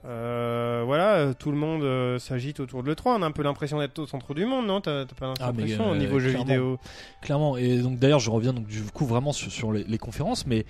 euh, 0.06 0.84
voilà, 0.86 1.14
euh, 1.16 1.34
tout 1.38 1.50
le 1.52 1.58
monde 1.58 1.84
euh, 1.84 2.20
s'agite 2.20 2.60
autour 2.60 2.84
de 2.84 2.90
l'E3. 2.92 3.16
On 3.20 3.22
a 3.22 3.26
un 3.26 3.32
peu 3.32 3.42
l'impression 3.44 3.80
d'être 3.80 4.00
au 4.00 4.06
centre 4.08 4.34
du 4.34 4.46
monde, 4.46 4.66
non? 4.68 4.82
T'as 4.82 5.06
t'as 5.06 5.16
pas 5.16 5.34
Ah, 5.40 5.52
mais, 5.56 5.62
l'impression 5.62 5.92
au 5.92 5.94
euh, 5.94 5.98
niveau 5.98 6.20
jeux 6.20 6.32
clairement. 6.32 6.46
vidéo? 6.46 6.80
Clairement. 7.22 7.58
Et 7.58 7.78
donc 7.78 8.00
d'ailleurs, 8.00 8.20
je 8.20 8.30
reviens 8.30 8.52
donc 8.54 8.66
du 8.68 8.82
coup 8.82 9.06
vraiment 9.06 9.32
sur, 9.32 9.50
sur 9.52 9.72
les, 9.72 9.84
les 9.86 9.98
conférences, 9.98 10.46
mais 10.46 10.66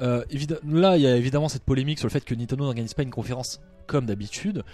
euh, 0.00 0.24
évidemment, 0.30 0.60
là, 0.64 0.96
il 0.96 1.02
y 1.02 1.06
a 1.06 1.16
évidemment 1.16 1.48
cette 1.50 1.64
polémique 1.64 1.98
sur 1.98 2.06
le 2.08 2.12
fait 2.12 2.24
que 2.24 2.34
Nintendo 2.34 2.64
n'organise 2.64 2.94
pas 2.94 3.02
une 3.02 3.10
conférence 3.10 3.60
comme 3.86 4.06
d'habitude. 4.06 4.64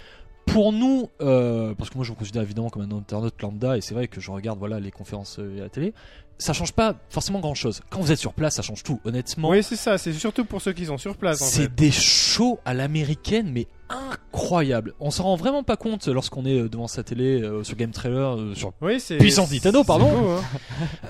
Pour 0.45 0.73
nous, 0.73 1.09
euh, 1.21 1.75
parce 1.75 1.91
que 1.91 1.95
moi 1.95 2.03
je 2.05 2.11
me 2.11 2.15
considère 2.15 2.41
évidemment 2.41 2.69
comme 2.69 2.81
un 2.81 2.97
internaute 2.97 3.39
lambda, 3.41 3.77
et 3.77 3.81
c'est 3.81 3.93
vrai 3.93 4.07
que 4.07 4.19
je 4.19 4.31
regarde 4.31 4.57
voilà 4.57 4.79
les 4.79 4.89
conférences 4.89 5.37
euh, 5.39 5.59
à 5.59 5.63
la 5.63 5.69
télé, 5.69 5.93
ça 6.39 6.53
change 6.53 6.71
pas 6.71 6.95
forcément 7.09 7.39
grand 7.39 7.53
chose. 7.53 7.81
Quand 7.91 7.99
vous 7.99 8.11
êtes 8.11 8.17
sur 8.17 8.33
place, 8.33 8.55
ça 8.55 8.61
change 8.63 8.81
tout. 8.81 8.99
Honnêtement, 9.03 9.49
Oui, 9.49 9.61
c'est 9.61 9.75
ça. 9.75 9.97
C'est 9.97 10.13
surtout 10.13 10.45
pour 10.45 10.61
ceux 10.61 10.71
qui 10.73 10.85
sont 10.85 10.97
sur 10.97 11.17
place. 11.17 11.39
C'est 11.39 11.75
des 11.75 11.91
shows 11.91 12.59
à 12.65 12.73
l'américaine, 12.73 13.51
mais 13.51 13.67
incroyables. 13.89 14.93
On 14.99 15.11
s'en 15.11 15.23
rend 15.25 15.35
vraiment 15.35 15.63
pas 15.63 15.75
compte 15.77 16.07
lorsqu'on 16.07 16.45
est 16.45 16.61
euh, 16.61 16.69
devant 16.69 16.87
sa 16.87 17.03
télé, 17.03 17.41
euh, 17.41 17.63
sur 17.63 17.75
Game 17.75 17.91
Trailer, 17.91 18.37
euh, 18.37 18.55
sur 18.55 18.71
Oui, 18.81 18.99
c'est 18.99 19.17
Puissance 19.17 19.51
Nintendo, 19.51 19.79
c'est 19.81 19.87
pardon. 19.87 20.09
beau, 20.09 20.29
hein. 20.29 20.41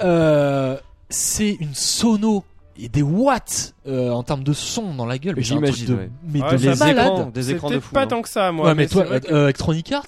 Euh, 0.03 0.77
c'est 1.09 1.51
une 1.59 1.75
sono 1.75 2.43
et 2.81 2.89
des 2.89 3.01
watts 3.01 3.75
euh, 3.87 4.11
en 4.11 4.23
termes 4.23 4.43
de 4.43 4.53
son 4.53 4.93
dans 4.95 5.05
la 5.05 5.17
gueule. 5.17 5.35
Mais 5.35 5.43
J'imagine, 5.43 5.87
de, 5.87 5.93
ouais. 5.95 6.09
mais 6.27 6.41
Ouais, 6.41 6.51
de 6.53 6.57
ça 6.57 6.69
les 6.69 6.73
va, 6.75 6.85
malade. 6.87 7.05
écrans, 7.05 7.25
des 7.33 7.51
écrans 7.51 7.69
de 7.69 7.79
fou. 7.79 7.93
pas 7.93 8.03
hein. 8.03 8.07
tant 8.07 8.21
que 8.21 8.29
ça, 8.29 8.51
moi. 8.51 8.67
ouais, 8.67 8.75
mais, 8.75 8.87
toi, 8.87 9.05
euh, 9.09 9.43
Electronic 9.45 9.91
Arts 9.91 10.05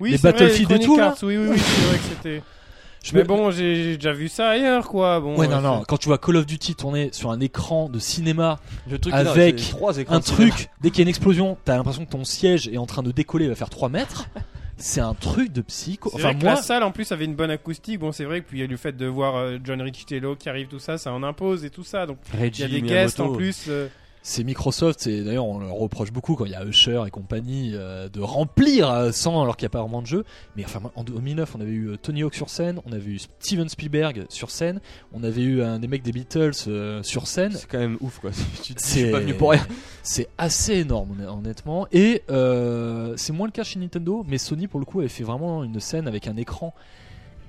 oui, 0.00 0.12
les 0.12 0.18
Battlefield 0.18 0.70
et 0.70 0.74
Electronic 0.74 0.86
tout, 0.86 0.96
là 0.96 1.06
Arts, 1.08 1.16
Oui, 1.22 1.36
oui, 1.36 1.46
oui, 1.50 1.58
c'est 1.58 1.86
vrai 1.88 1.96
que 1.98 2.04
c'était. 2.04 2.42
je 3.02 3.14
Mais 3.14 3.22
me- 3.22 3.26
bon, 3.26 3.50
j'ai 3.50 3.96
déjà 3.96 4.12
vu 4.12 4.28
ça 4.28 4.50
ailleurs, 4.50 4.88
quoi. 4.88 5.18
Bon, 5.20 5.36
Ouais, 5.36 5.46
euh, 5.46 5.50
non, 5.50 5.60
non. 5.60 5.82
Quand 5.88 5.96
tu 5.96 6.08
vois 6.08 6.18
Call 6.18 6.36
of 6.36 6.46
Duty 6.46 6.76
tourner 6.76 7.10
sur 7.12 7.30
un 7.32 7.40
écran 7.40 7.88
de 7.88 7.98
cinéma, 7.98 8.58
Le 8.88 8.98
truc 8.98 9.12
Avec 9.12 9.56
trois 9.56 9.98
un 9.98 10.20
truc, 10.20 10.70
dès 10.80 10.90
qu'il 10.90 10.98
y 10.98 11.02
a 11.02 11.04
une 11.04 11.08
explosion, 11.08 11.56
t'as 11.64 11.76
l'impression 11.76 12.04
que 12.04 12.10
ton 12.10 12.24
siège 12.24 12.68
est 12.68 12.78
en 12.78 12.86
train 12.86 13.02
de 13.02 13.10
décoller, 13.10 13.46
il 13.46 13.48
va 13.48 13.56
faire 13.56 13.70
3 13.70 13.88
mètres. 13.88 14.26
C'est 14.78 15.00
un 15.00 15.14
truc 15.14 15.52
de 15.52 15.60
psycho. 15.60 16.10
Enfin, 16.14 16.28
vrai 16.28 16.34
que 16.36 16.44
moi, 16.44 16.54
la 16.54 16.62
salle 16.62 16.82
en 16.82 16.90
plus 16.92 17.10
avait 17.12 17.24
une 17.24 17.34
bonne 17.34 17.50
acoustique. 17.50 17.98
Bon, 17.98 18.12
c'est 18.12 18.24
vrai 18.24 18.40
que 18.40 18.46
puis 18.48 18.58
il 18.58 18.60
y 18.60 18.64
a 18.64 18.66
le 18.66 18.76
fait 18.76 18.96
de 18.96 19.06
voir 19.06 19.36
euh, 19.36 19.58
John 19.62 19.80
Riccitello 19.82 20.36
qui 20.36 20.48
arrive, 20.48 20.68
tout 20.68 20.78
ça, 20.78 20.98
ça 20.98 21.12
en 21.12 21.22
impose 21.22 21.64
et 21.64 21.70
tout 21.70 21.84
ça. 21.84 22.06
Donc 22.06 22.18
il 22.34 22.58
y 22.58 22.62
a 22.62 22.68
des 22.68 22.82
guests 22.82 23.20
en 23.20 23.32
plus. 23.32 23.66
euh, 23.68 23.88
c'est 24.22 24.44
Microsoft, 24.44 25.06
et 25.06 25.22
d'ailleurs 25.24 25.46
on 25.46 25.58
leur 25.58 25.72
reproche 25.74 26.12
beaucoup 26.12 26.34
quand 26.34 26.44
il 26.44 26.52
y 26.52 26.54
a 26.54 26.64
Usher 26.64 27.02
et 27.06 27.10
compagnie 27.10 27.72
euh, 27.74 28.08
de 28.08 28.20
remplir 28.20 28.90
euh, 28.90 29.12
sans 29.12 29.42
alors 29.42 29.56
qu'il 29.56 29.64
n'y 29.64 29.70
a 29.70 29.70
pas 29.70 29.80
vraiment 29.82 30.02
de 30.02 30.06
jeu. 30.06 30.24
Mais 30.56 30.64
enfin 30.64 30.80
en 30.96 31.04
2009 31.04 31.54
on 31.56 31.60
avait 31.60 31.70
eu 31.70 31.88
euh, 31.90 31.96
Tony 31.96 32.22
Hawk 32.22 32.34
sur 32.34 32.50
scène, 32.50 32.80
on 32.86 32.92
avait 32.92 33.10
eu 33.10 33.18
Steven 33.40 33.68
Spielberg 33.68 34.26
sur 34.28 34.50
scène, 34.50 34.80
on 35.12 35.22
avait 35.24 35.42
eu 35.42 35.62
un 35.62 35.78
des 35.78 35.88
mecs 35.88 36.02
des 36.02 36.12
Beatles 36.12 36.50
euh, 36.66 37.02
sur 37.02 37.26
scène. 37.26 37.52
C'est 37.52 37.68
quand 37.68 37.78
même 37.78 37.96
ouf 38.00 38.18
quoi. 38.18 38.30
Tu 38.62 38.74
te 38.74 38.78
dis, 38.78 38.84
je 38.84 38.90
C'est 38.92 39.00
suis 39.04 39.10
pas 39.10 39.20
venu 39.20 39.34
pour 39.34 39.50
rien. 39.52 39.66
C'est 40.02 40.28
assez 40.38 40.74
énorme 40.74 41.10
honn- 41.20 41.38
honnêtement. 41.38 41.86
Et 41.92 42.22
euh, 42.30 43.14
c'est 43.16 43.32
moins 43.32 43.46
le 43.46 43.52
cas 43.52 43.62
chez 43.64 43.78
Nintendo, 43.78 44.24
mais 44.28 44.38
Sony 44.38 44.66
pour 44.68 44.80
le 44.80 44.86
coup 44.86 45.00
avait 45.00 45.08
fait 45.08 45.24
vraiment 45.24 45.64
une 45.64 45.80
scène 45.80 46.06
avec 46.08 46.26
un 46.26 46.36
écran 46.36 46.74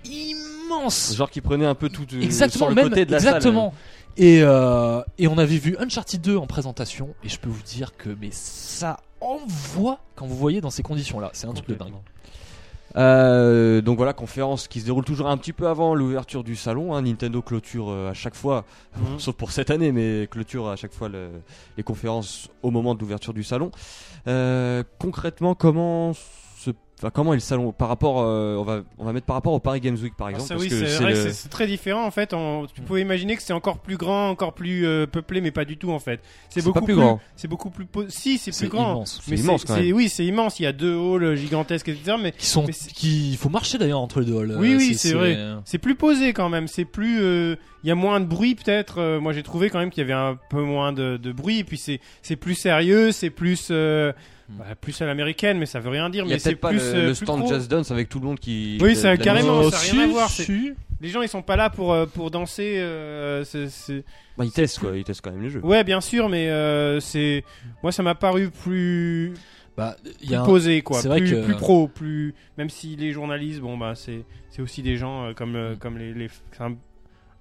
immense. 0.06 0.59
Genre 1.16 1.30
qui 1.30 1.42
prenait 1.42 1.66
un 1.66 1.76
peu 1.76 1.90
tout 1.90 2.06
euh, 2.14 2.22
Exactement, 2.22 2.66
sur 2.66 2.70
le 2.70 2.76
même 2.76 2.90
côté 2.90 3.06
de 3.06 3.12
la 3.12 3.18
exactement. 3.18 3.74
Et, 4.18 4.40
euh, 4.44 5.02
et 5.18 5.28
on 5.28 5.38
avait 5.38 5.58
vu 5.58 5.76
Uncharted 5.80 6.20
2 6.22 6.36
en 6.38 6.46
présentation, 6.48 7.14
et 7.24 7.30
je 7.30 7.40
peux 7.40 7.50
vous 7.50 7.62
dire 7.64 7.96
que 7.98 8.10
mais 8.22 8.30
ça 8.32 8.98
envoie 9.22 10.00
quand 10.16 10.26
vous 10.26 10.36
voyez 10.36 10.60
dans 10.62 10.70
ces 10.72 10.84
conditions-là. 10.84 11.30
C'est 11.34 11.48
un 11.48 11.54
truc 11.54 11.68
de 11.70 11.76
dingue. 11.76 11.94
Euh, 12.96 13.82
donc 13.82 13.98
voilà, 13.98 14.14
conférence 14.14 14.68
qui 14.68 14.80
se 14.82 14.86
déroule 14.86 15.06
toujours 15.06 15.30
un 15.30 15.38
petit 15.38 15.54
peu 15.54 15.68
avant 15.68 15.94
l'ouverture 15.94 16.44
du 16.44 16.56
salon. 16.56 16.96
hein. 16.96 17.04
Nintendo 17.04 17.42
clôture 17.42 17.90
euh, 17.90 18.10
à 18.10 18.14
chaque 18.14 18.36
fois, 18.36 18.66
Mhm. 18.98 19.04
sauf 19.20 19.36
pour 19.36 19.52
cette 19.52 19.70
année, 19.70 19.92
mais 19.92 20.28
clôture 20.30 20.68
à 20.70 20.76
chaque 20.76 20.94
fois 20.94 21.08
le- 21.08 21.30
les 21.78 21.84
conférences 21.84 22.50
au 22.64 22.72
moment 22.72 22.96
de 22.96 23.00
l'ouverture 23.00 23.34
du 23.34 23.44
salon. 23.44 23.72
Euh, 24.28 24.84
concrètement, 24.98 25.54
comment 25.54 26.14
se, 26.60 26.72
enfin, 26.98 27.10
comment 27.10 27.32
est 27.32 27.38
le 27.38 27.42
salon 27.42 27.72
par 27.72 27.88
rapport, 27.88 28.20
euh, 28.22 28.58
on 28.58 28.64
va, 28.64 28.82
on 28.98 29.06
va 29.06 29.14
mettre 29.14 29.26
par 29.26 29.36
rapport 29.38 29.54
au 29.54 29.60
Paris 29.60 29.80
Games 29.80 29.96
Week 29.96 30.14
par 30.18 30.28
ah, 30.28 30.32
exemple, 30.32 30.48
ça, 30.50 30.56
parce 30.56 30.64
oui, 30.64 30.70
que 30.70 30.76
c'est 30.76 30.88
c'est 30.88 31.02
vrai 31.04 31.14
que 31.14 31.18
le- 31.18 31.24
c'est- 31.28 31.32
c'est 31.34 31.48
très 31.50 31.68
différent 31.68 32.06
en 32.06 32.12
fait. 32.12 32.34
On- 32.34 32.66
tu 32.66 32.82
peux 32.82 33.00
imaginer 33.00 33.38
que 33.38 33.42
c'est 33.42 33.54
encore 33.54 33.80
plus 33.80 33.96
grand, 33.96 34.30
encore 34.30 34.54
plus 34.54 34.86
euh, 34.86 35.08
peuplé, 35.08 35.40
mais 35.40 35.52
pas 35.52 35.64
du 35.64 35.78
tout 35.78 35.92
en 35.92 36.00
fait. 36.00 36.20
C'est 36.50 36.60
C'est 36.60 36.66
beaucoup 36.66 36.80
pas 36.82 36.86
plus 36.86 36.96
grand. 36.96 37.22
C'est 37.38 37.48
beaucoup 37.48 37.70
plus. 37.70 37.86
po- 37.86 38.10
Si, 38.10 38.38
c'est 38.38 38.52
C'est 38.52 38.68
plus 38.68 38.76
grand. 38.78 38.92
immense. 38.96 39.22
C'est 39.24 39.36
immense, 39.36 39.62
c'est- 39.62 39.68
quand 39.68 39.76
c'est- 39.76 39.84
même. 39.84 39.94
Oui, 39.96 40.10
c'est 40.10 40.26
immense. 40.26 40.60
Il 40.60 40.64
y 40.64 40.68
a 40.68 40.74
deux 40.74 40.98
halls 40.98 41.36
gigantesques, 41.38 41.88
etc. 41.88 42.18
Mais 42.22 42.34
Qui 42.34 42.46
sont, 42.46 42.66
Mais 42.68 42.74
qui, 42.74 43.32
il 43.32 43.38
faut 43.38 43.50
marcher 43.50 43.78
d'ailleurs 43.78 44.02
entre 44.02 44.20
les 44.20 44.26
deux 44.26 44.38
halls. 44.38 44.58
Oui, 44.60 44.74
Euh, 44.74 44.78
oui, 44.78 44.96
c'est 44.96 45.14
vrai. 45.14 45.38
C'est 45.64 45.78
plus 45.78 45.96
posé 45.96 46.34
quand 46.34 46.50
même. 46.50 46.68
C'est 46.68 46.86
plus. 46.86 47.22
euh, 47.22 47.56
Il 47.86 47.88
y 47.88 47.92
a 47.92 47.96
moins 47.96 48.20
de 48.20 48.26
bruit 48.26 48.56
peut-être. 48.56 48.98
Euh, 49.00 49.22
moi, 49.22 49.32
j'ai 49.32 49.42
trouvé 49.42 49.70
quand 49.70 49.80
même 49.80 49.90
qu'il 49.90 50.02
y 50.02 50.04
avait 50.04 50.12
un 50.12 50.38
peu 50.50 50.62
moins 50.62 50.92
de, 50.92 51.16
de 51.16 51.32
bruit. 51.32 51.60
Et 51.60 51.64
puis 51.64 51.78
c'est 51.78 52.02
c'est 52.22 52.36
plus 52.36 52.56
sérieux. 52.56 53.14
C'est 53.14 53.30
plus. 53.30 53.70
Bah, 54.58 54.66
plus 54.80 55.00
à 55.02 55.06
l'américaine, 55.06 55.60
mais 55.60 55.66
ça 55.68 55.80
veut 55.80 55.90
rien 55.92 56.10
dire. 56.10 56.26
Il 56.26 56.30
y 56.30 56.32
a 56.32 56.36
mais 56.36 56.40
c'est 56.40 56.56
pas 56.56 56.70
plus, 56.70 56.78
le, 56.80 56.84
euh, 56.84 57.02
le 57.10 57.14
plus 57.14 57.26
stand 57.26 57.42
pro. 57.42 57.54
Just 57.54 57.70
Dance 57.70 57.92
avec 57.92 58.10
tout 58.10 58.20
le 58.20 58.26
monde 58.26 58.40
qui. 58.40 58.78
Oui, 58.82 58.96
ça, 58.96 59.16
carrément, 59.16 59.70
ça 59.70 59.78
a 59.78 59.80
rien 59.80 60.04
à 60.04 60.08
voir. 60.08 60.30
Les 61.02 61.10
gens, 61.10 61.22
ils 61.22 61.30
sont 61.30 61.44
pas 61.44 61.56
là 61.56 61.70
pour 61.70 61.94
euh, 61.94 62.06
pour 62.08 62.32
danser. 62.32 62.78
euh, 62.80 63.44
c'est- 63.44 64.04
Bah, 64.38 64.46
ils 64.46 64.52
testent 64.52 64.80
quoi, 64.80 64.98
ils 64.98 65.04
testent 65.04 65.22
quand 65.22 65.32
même 65.32 65.44
les 65.44 65.50
jeux. 65.50 65.64
Ouais, 65.64 65.84
bien 65.84 66.02
sûr, 66.02 66.30
mais 66.30 66.50
euh, 66.50 67.00
c'est 67.00 67.44
moi, 67.84 67.92
ça 67.92 68.02
m'a 68.04 68.16
paru 68.16 68.50
plus 68.50 69.34
Bah, 69.78 69.96
il 70.04 70.24
y 70.24 70.28
plus 70.28 70.36
a 70.36 70.42
un- 70.42 70.46
posé 70.46 70.82
quoi 70.82 71.00
c'est 71.02 71.08
vrai 71.08 71.20
plus, 71.20 71.32
que- 71.32 71.46
plus 71.46 71.56
pro 71.56 71.88
plus 71.88 72.34
même 72.58 72.70
si 72.70 72.98
les 72.98 73.14
journalistes 73.14 73.62
bon 73.62 73.78
bah 73.78 73.94
c'est 73.96 74.26
c'est 74.50 74.62
aussi 74.62 74.82
des 74.82 74.98
gens 74.98 75.28
euh, 75.28 75.34
comme 75.34 75.56
euh, 75.56 75.76
comme 75.78 75.98
les, 75.98 76.14
les 76.14 76.28
c'est 76.52 76.62
un, 76.64 76.76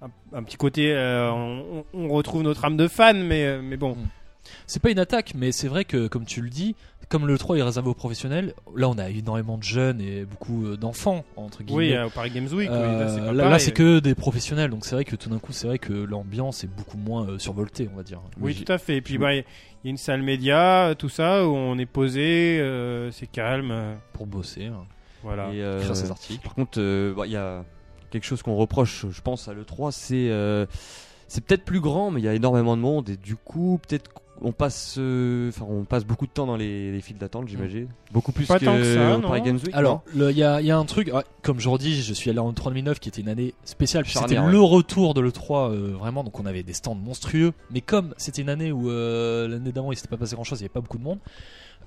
un- 0.01 0.11
un 0.37 0.43
petit 0.43 0.55
côté 0.55 0.93
euh, 0.93 1.29
on, 1.31 1.83
on 1.93 2.07
retrouve 2.07 2.43
notre 2.43 2.63
âme 2.63 2.77
de 2.77 2.87
fan 2.87 3.21
mais 3.23 3.43
euh, 3.45 3.61
mais 3.61 3.75
bon 3.75 3.97
C'est 4.67 4.81
pas 4.81 4.89
une 4.89 4.99
attaque, 4.99 5.33
mais 5.35 5.51
c'est 5.51 5.67
vrai 5.67 5.83
que, 5.85 6.07
comme 6.07 6.25
tu 6.25 6.41
le 6.41 6.49
dis, 6.49 6.75
comme 7.09 7.27
le 7.27 7.37
3 7.37 7.57
est 7.57 7.63
réservé 7.63 7.89
aux 7.89 7.93
professionnels, 7.95 8.53
là 8.75 8.87
on 8.87 8.97
a 8.97 9.09
énormément 9.09 9.57
de 9.57 9.63
jeunes 9.63 9.99
et 9.99 10.25
beaucoup 10.25 10.65
euh, 10.67 10.77
d'enfants, 10.77 11.25
entre 11.35 11.63
guillemets. 11.63 11.87
oui 11.89 11.93
euh, 11.93 12.05
au 12.05 12.09
Paris 12.09 12.29
Games 12.29 12.45
Week 12.47 12.69
oui, 12.69 12.75
Euh, 12.77 13.33
là 13.33 13.43
pareil. 13.45 13.59
c'est 13.59 13.71
que 13.71 13.99
des 13.99 14.13
professionnels, 14.15 14.69
donc 14.69 14.85
c'est 14.85 14.93
vrai 14.95 15.05
que 15.05 15.15
tout 15.15 15.29
d'un 15.29 15.39
coup, 15.39 15.51
c'est 15.51 15.67
vrai 15.67 15.79
que 15.79 15.91
l'ambiance 15.93 16.63
est 16.63 16.67
beaucoup 16.67 16.97
moins 16.97 17.27
euh, 17.27 17.39
survoltée, 17.39 17.89
on 17.91 17.97
va 17.97 18.03
dire. 18.03 18.21
oui 18.39 18.55
tout 18.63 18.71
à 18.71 18.77
fait 18.77 18.97
et 18.97 19.01
puis 19.01 19.17
bah 19.17 19.33
il 19.33 19.37
y 19.85 19.87
a 19.87 19.89
une 19.91 19.97
salle 19.97 20.21
média 20.21 20.93
tout 20.97 21.09
ça 21.09 21.47
où 21.47 21.55
on 21.55 21.77
est 21.79 21.85
posé 21.85 22.59
euh, 22.59 23.09
c'est 23.11 23.27
calme 23.27 23.71
euh, 23.71 23.95
Pour 24.13 24.27
bosser, 24.27 24.65
hein, 24.67 24.85
voilà 25.23 25.49
Et, 25.53 25.61
euh, 25.63 25.79
écrire 25.79 25.95
ses 25.95 26.11
articles. 26.11 26.43
Par 26.43 26.53
contre, 26.53 26.79
euh, 26.79 27.13
bah, 27.15 27.23
il 27.25 27.31
y 27.31 27.37
a 27.37 27.63
quelque 28.11 28.25
chose 28.25 28.41
qu'on 28.43 28.55
reproche, 28.55 29.05
je 29.09 29.21
pense, 29.21 29.47
à 29.47 29.53
l'E3, 29.53 29.91
c'est 29.91 30.29
euh, 30.29 30.65
c'est 31.27 31.43
peut-être 31.45 31.63
plus 31.63 31.79
grand, 31.79 32.09
mais 32.11 32.21
il 32.21 32.23
y 32.23 32.27
a 32.27 32.33
énormément 32.33 32.75
de 32.75 32.81
monde 32.81 33.09
et 33.09 33.17
du 33.17 33.35
coup, 33.35 33.79
peut-être 33.87 34.09
on 34.41 34.51
passe, 34.51 34.95
euh, 34.97 35.49
enfin, 35.49 35.65
on 35.69 35.83
passe 35.83 36.05
beaucoup 36.05 36.25
de 36.27 36.31
temps 36.31 36.45
dans 36.45 36.55
les, 36.55 36.91
les 36.91 37.01
files 37.01 37.17
d'attente, 37.17 37.47
j'imagine. 37.47 37.87
Beaucoup 38.11 38.31
plus 38.31 38.45
Pas 38.45 38.59
que 38.59 38.65
tant 38.65 38.75
que 38.77 38.95
ça, 38.95 39.15
au 39.15 39.19
non 39.21 39.27
Paris 39.27 39.41
Games 39.41 39.57
Week. 39.57 39.69
Alors, 39.73 40.03
le- 40.15 40.31
il 40.31 40.37
y 40.37 40.43
a, 40.43 40.61
il 40.61 40.67
y 40.67 40.71
a 40.71 40.77
un 40.77 40.85
truc, 40.85 41.11
ouais, 41.13 41.23
comme 41.41 41.59
je 41.59 41.69
redis, 41.69 42.01
je 42.01 42.13
suis 42.13 42.29
allé 42.29 42.39
en 42.39 42.51
2009 42.51 42.99
qui 42.99 43.09
était 43.09 43.21
une 43.21 43.29
année 43.29 43.53
spéciale, 43.65 44.03
puis 44.03 44.13
c'était 44.13 44.35
Charnière, 44.35 44.51
le 44.51 44.61
retour 44.61 45.13
de 45.13 45.21
l'E3 45.21 45.71
euh, 45.71 45.93
vraiment, 45.99 46.23
donc 46.23 46.39
on 46.39 46.45
avait 46.45 46.63
des 46.63 46.73
stands 46.73 46.95
monstrueux, 46.95 47.53
mais 47.71 47.81
comme 47.81 48.13
c'était 48.17 48.41
une 48.41 48.49
année 48.49 48.71
où 48.71 48.89
euh, 48.89 49.47
l'année 49.47 49.71
d'avant 49.71 49.91
il 49.91 49.95
s'était 49.95 50.07
pas 50.09 50.17
passé 50.17 50.35
grand 50.35 50.43
chose, 50.43 50.59
il 50.59 50.63
y 50.63 50.65
avait 50.65 50.69
pas 50.73 50.81
beaucoup 50.81 50.97
de 50.97 51.03
monde, 51.03 51.19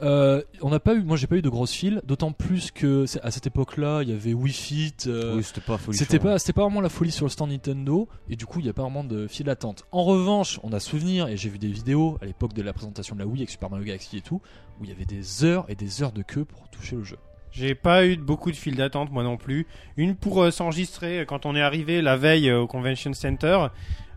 euh, 0.01 0.43
on 0.61 0.71
n'a 0.71 0.81
pas 0.81 0.95
eu, 0.95 1.03
moi 1.03 1.17
j'ai 1.17 1.27
pas 1.27 1.37
eu 1.37 1.43
de 1.43 1.49
grosses 1.49 1.73
files, 1.73 2.01
d'autant 2.05 2.33
plus 2.33 2.71
que 2.71 3.05
à 3.23 3.31
cette 3.31 3.47
époque-là 3.47 4.03
il 4.03 4.11
y 4.11 4.13
avait 4.13 4.33
Wii 4.33 4.53
Fit, 4.53 4.95
euh, 5.07 5.37
oui, 5.37 5.45
c'était 5.45 5.61
pas 5.61 5.79
folie. 5.79 5.97
c'était 5.97 6.19
pas, 6.19 6.39
c'était 6.39 6.53
pas 6.53 6.63
vraiment 6.63 6.81
la 6.81 6.89
folie 6.89 7.13
sur 7.13 7.27
le 7.27 7.31
stand 7.31 7.51
Nintendo, 7.51 8.09
et 8.29 8.37
du 8.37 8.47
coup 8.47 8.59
il 8.61 8.65
n'y 8.65 8.69
a 8.69 8.73
pas 8.73 8.83
vraiment 8.83 9.05
de 9.05 9.27
file 9.27 9.47
d'attente. 9.47 9.85
En 9.93 10.03
revanche, 10.05 10.59
on 10.63 10.73
a 10.73 10.81
souvenir, 10.81 11.29
et 11.29 11.37
j'ai 11.37 11.49
vu 11.49 11.59
des 11.59 11.69
vidéos 11.69 12.19
à 12.21 12.25
l'époque 12.25 12.53
de 12.53 12.63
la 12.63 12.73
présentation 12.73 13.15
de 13.15 13.21
la 13.21 13.27
Wii 13.27 13.43
avec 13.43 13.51
Super 13.51 13.71
Mario 13.71 13.87
Galaxy 13.87 14.17
et 14.17 14.23
tout, 14.23 14.41
où 14.81 14.85
il 14.85 14.91
y 14.91 14.93
avait 14.93 15.05
des 15.05 15.45
heures 15.45 15.67
et 15.69 15.75
des 15.75 16.03
heures 16.03 16.13
de 16.13 16.23
queue 16.23 16.45
pour 16.45 16.69
toucher 16.69 16.97
le 16.97 17.05
jeu. 17.05 17.19
J'ai 17.53 17.75
pas 17.75 18.07
eu 18.07 18.17
de 18.17 18.23
beaucoup 18.23 18.51
de 18.51 18.57
files 18.57 18.77
d'attente, 18.77 19.13
moi 19.13 19.23
non 19.23 19.37
plus. 19.37 19.67
Une 19.99 20.17
pour 20.17 20.43
euh, 20.43 20.51
s'enregistrer 20.51 21.27
quand 21.29 21.45
on 21.45 21.55
est 21.55 21.61
arrivé 21.61 22.01
la 22.01 22.17
veille 22.17 22.49
euh, 22.49 22.61
au 22.61 22.67
Convention 22.67 23.13
Center, 23.13 23.67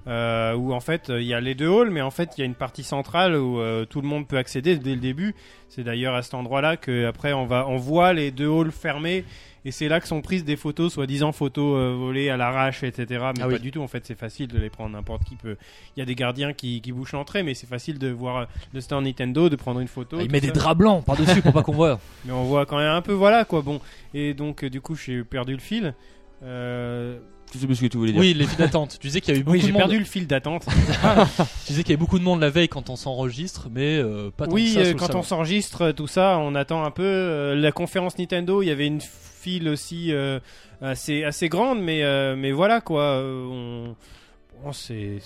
euh, 0.07 0.53
où 0.55 0.73
en 0.73 0.79
fait 0.79 1.09
il 1.09 1.23
y 1.23 1.33
a 1.33 1.39
les 1.41 1.55
deux 1.55 1.69
halls, 1.69 1.89
mais 1.89 2.01
en 2.01 2.11
fait 2.11 2.31
il 2.37 2.41
y 2.41 2.43
a 2.43 2.45
une 2.45 2.55
partie 2.55 2.83
centrale 2.83 3.35
où 3.35 3.59
euh, 3.59 3.85
tout 3.85 4.01
le 4.01 4.07
monde 4.07 4.27
peut 4.27 4.37
accéder 4.37 4.75
dès 4.77 4.93
le 4.95 5.01
début. 5.01 5.33
C'est 5.69 5.83
d'ailleurs 5.83 6.13
à 6.15 6.21
cet 6.21 6.33
endroit-là 6.35 6.77
que 6.77 7.05
après 7.07 7.33
on 7.33 7.45
va, 7.45 7.67
on 7.67 7.77
voit 7.77 8.13
les 8.13 8.31
deux 8.31 8.49
halls 8.49 8.71
fermés. 8.71 9.25
Et 9.67 9.71
c'est 9.71 9.87
là 9.89 9.99
que 9.99 10.07
sont 10.07 10.21
prises 10.21 10.45
des 10.45 10.57
photos, 10.57 10.93
soi-disant 10.93 11.31
photos 11.31 11.75
euh, 11.79 11.95
volées 11.97 12.29
à 12.29 12.37
l'arrache, 12.37 12.83
etc. 12.83 13.05
Mais 13.35 13.41
Ah 13.41 13.47
pas 13.47 13.53
oui. 13.53 13.59
du 13.59 13.71
tout. 13.71 13.81
En 13.81 13.87
fait, 13.87 14.05
c'est 14.05 14.13
facile 14.17 14.47
de 14.47 14.59
les 14.59 14.69
prendre. 14.69 14.91
N'importe 14.91 15.23
qui 15.23 15.35
peut. 15.37 15.57
Il 15.97 15.99
y 15.99 16.03
a 16.03 16.05
des 16.05 16.13
gardiens 16.13 16.53
qui, 16.53 16.81
qui 16.81 16.91
bouchent 16.91 17.13
l'entrée, 17.13 17.41
mais 17.41 17.55
c'est 17.55 17.65
facile 17.65 17.97
de 17.97 18.09
voir 18.09 18.47
le 18.75 18.79
stand 18.79 19.05
Nintendo, 19.05 19.49
de 19.49 19.55
prendre 19.55 19.79
une 19.79 19.87
photo. 19.87 20.17
Ah, 20.19 20.23
il 20.23 20.29
met 20.31 20.39
ça. 20.39 20.45
des 20.45 20.51
draps 20.51 20.77
blancs 20.77 21.03
par-dessus 21.03 21.41
pour 21.41 21.51
pas 21.51 21.63
qu'on 21.63 21.71
voit. 21.71 21.99
Mais 22.25 22.31
on 22.31 22.43
voit 22.43 22.67
quand 22.67 22.77
même 22.77 22.91
un 22.91 23.01
peu, 23.01 23.13
voilà 23.13 23.43
quoi. 23.43 23.63
Bon, 23.63 23.81
et 24.13 24.35
donc 24.35 24.63
euh, 24.63 24.69
du 24.69 24.81
coup, 24.81 24.93
j'ai 24.95 25.23
perdu 25.23 25.53
le 25.53 25.59
fil. 25.59 25.95
Euh, 26.43 27.17
Tu 27.55 27.61
sais 27.61 27.67
plus 27.67 27.75
ce 27.77 27.81
que 27.81 27.87
tu 27.87 27.97
voulais 27.97 28.11
dire. 28.11 28.19
Oui, 28.19 28.33
les 28.33 28.45
files 28.45 28.57
d'attente. 28.57 28.97
Tu 28.99 29.07
disais 29.07 29.21
qu'il 29.21 29.33
y 29.33 29.37
avait 29.37 29.43
beaucoup 29.45 29.53
Oui, 29.53 29.61
j'ai 29.61 29.67
de 29.67 29.71
monde. 29.71 29.81
perdu 29.81 29.99
le 29.99 30.05
fil 30.05 30.27
d'attente. 30.27 30.65
Tu 31.65 31.71
disais 31.71 31.83
qu'il 31.83 31.91
y 31.91 31.93
avait 31.93 31.99
beaucoup 31.99 32.19
de 32.19 32.23
monde 32.23 32.41
la 32.41 32.49
veille 32.49 32.67
quand 32.67 32.89
on 32.89 32.95
s'enregistre, 32.97 33.69
mais 33.73 33.97
euh, 33.97 34.29
pas 34.35 34.45
tant 34.47 34.51
oui, 34.51 34.73
que 34.75 34.83
ça 34.83 34.89
euh, 34.89 34.93
quand 34.93 35.15
on 35.15 35.23
s'enregistre, 35.23 35.81
euh, 35.83 35.91
tout 35.93 36.07
ça, 36.07 36.37
on 36.39 36.53
attend 36.55 36.83
un 36.83 36.91
peu. 36.91 37.03
Euh, 37.03 37.55
la 37.55 37.71
conférence 37.71 38.17
Nintendo, 38.17 38.61
il 38.61 38.67
y 38.67 38.71
avait 38.71 38.87
une 38.87 38.99
file 39.01 39.69
aussi 39.69 40.11
euh, 40.11 40.39
assez 40.81 41.23
assez 41.23 41.47
grande, 41.49 41.79
mais 41.81 42.03
euh, 42.03 42.35
mais 42.35 42.51
voilà 42.51 42.81
quoi. 42.81 43.01
euh, 43.03 43.45
on 43.49 43.95
bon, 44.65 44.71
c'est 44.73 45.19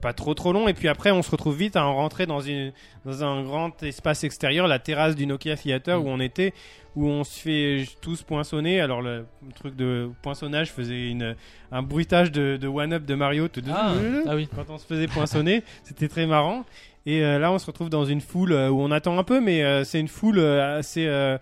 pas 0.00 0.12
trop 0.12 0.34
trop 0.34 0.52
long 0.52 0.66
et 0.68 0.74
puis 0.74 0.88
après 0.88 1.10
on 1.10 1.22
se 1.22 1.30
retrouve 1.30 1.56
vite 1.56 1.76
à 1.76 1.84
en 1.84 1.94
rentrer 1.94 2.26
dans 2.26 2.40
une 2.40 2.72
dans 3.04 3.22
un 3.24 3.42
grand 3.42 3.82
espace 3.82 4.24
extérieur 4.24 4.66
la 4.68 4.78
terrasse 4.78 5.14
du 5.16 5.26
Nokia 5.26 5.56
Theater 5.56 6.00
Mm. 6.00 6.04
où 6.04 6.08
on 6.08 6.20
était 6.20 6.52
où 6.96 7.06
on 7.08 7.24
se 7.24 7.40
fait 7.40 7.84
tous 8.00 8.22
poinçonner 8.22 8.80
alors 8.80 9.02
le 9.02 9.26
truc 9.56 9.74
de 9.76 10.08
poinçonnage 10.22 10.70
faisait 10.72 11.08
une 11.08 11.34
un 11.72 11.82
bruitage 11.82 12.30
de, 12.32 12.56
de 12.56 12.68
one 12.68 12.92
up 12.92 13.04
de 13.04 13.14
Mario 13.14 13.48
tout- 13.48 13.62
Ah, 13.70 13.92
ah 14.28 14.34
oui. 14.36 14.48
quand 14.54 14.70
on 14.70 14.78
se 14.78 14.86
faisait 14.86 15.08
poinçonner 15.08 15.62
c'était 15.82 16.08
très 16.08 16.26
marrant 16.26 16.64
et 17.06 17.22
euh, 17.24 17.38
là 17.38 17.52
on 17.52 17.58
se 17.58 17.66
retrouve 17.66 17.90
dans 17.90 18.04
une 18.04 18.20
foule 18.20 18.52
euh, 18.52 18.70
où 18.70 18.80
on 18.80 18.90
attend 18.90 19.18
un 19.18 19.24
peu 19.24 19.40
mais 19.40 19.62
euh, 19.64 19.84
c'est 19.84 20.00
une 20.00 20.08
foule 20.08 20.38
assez 20.40 21.06
euh, 21.06 21.36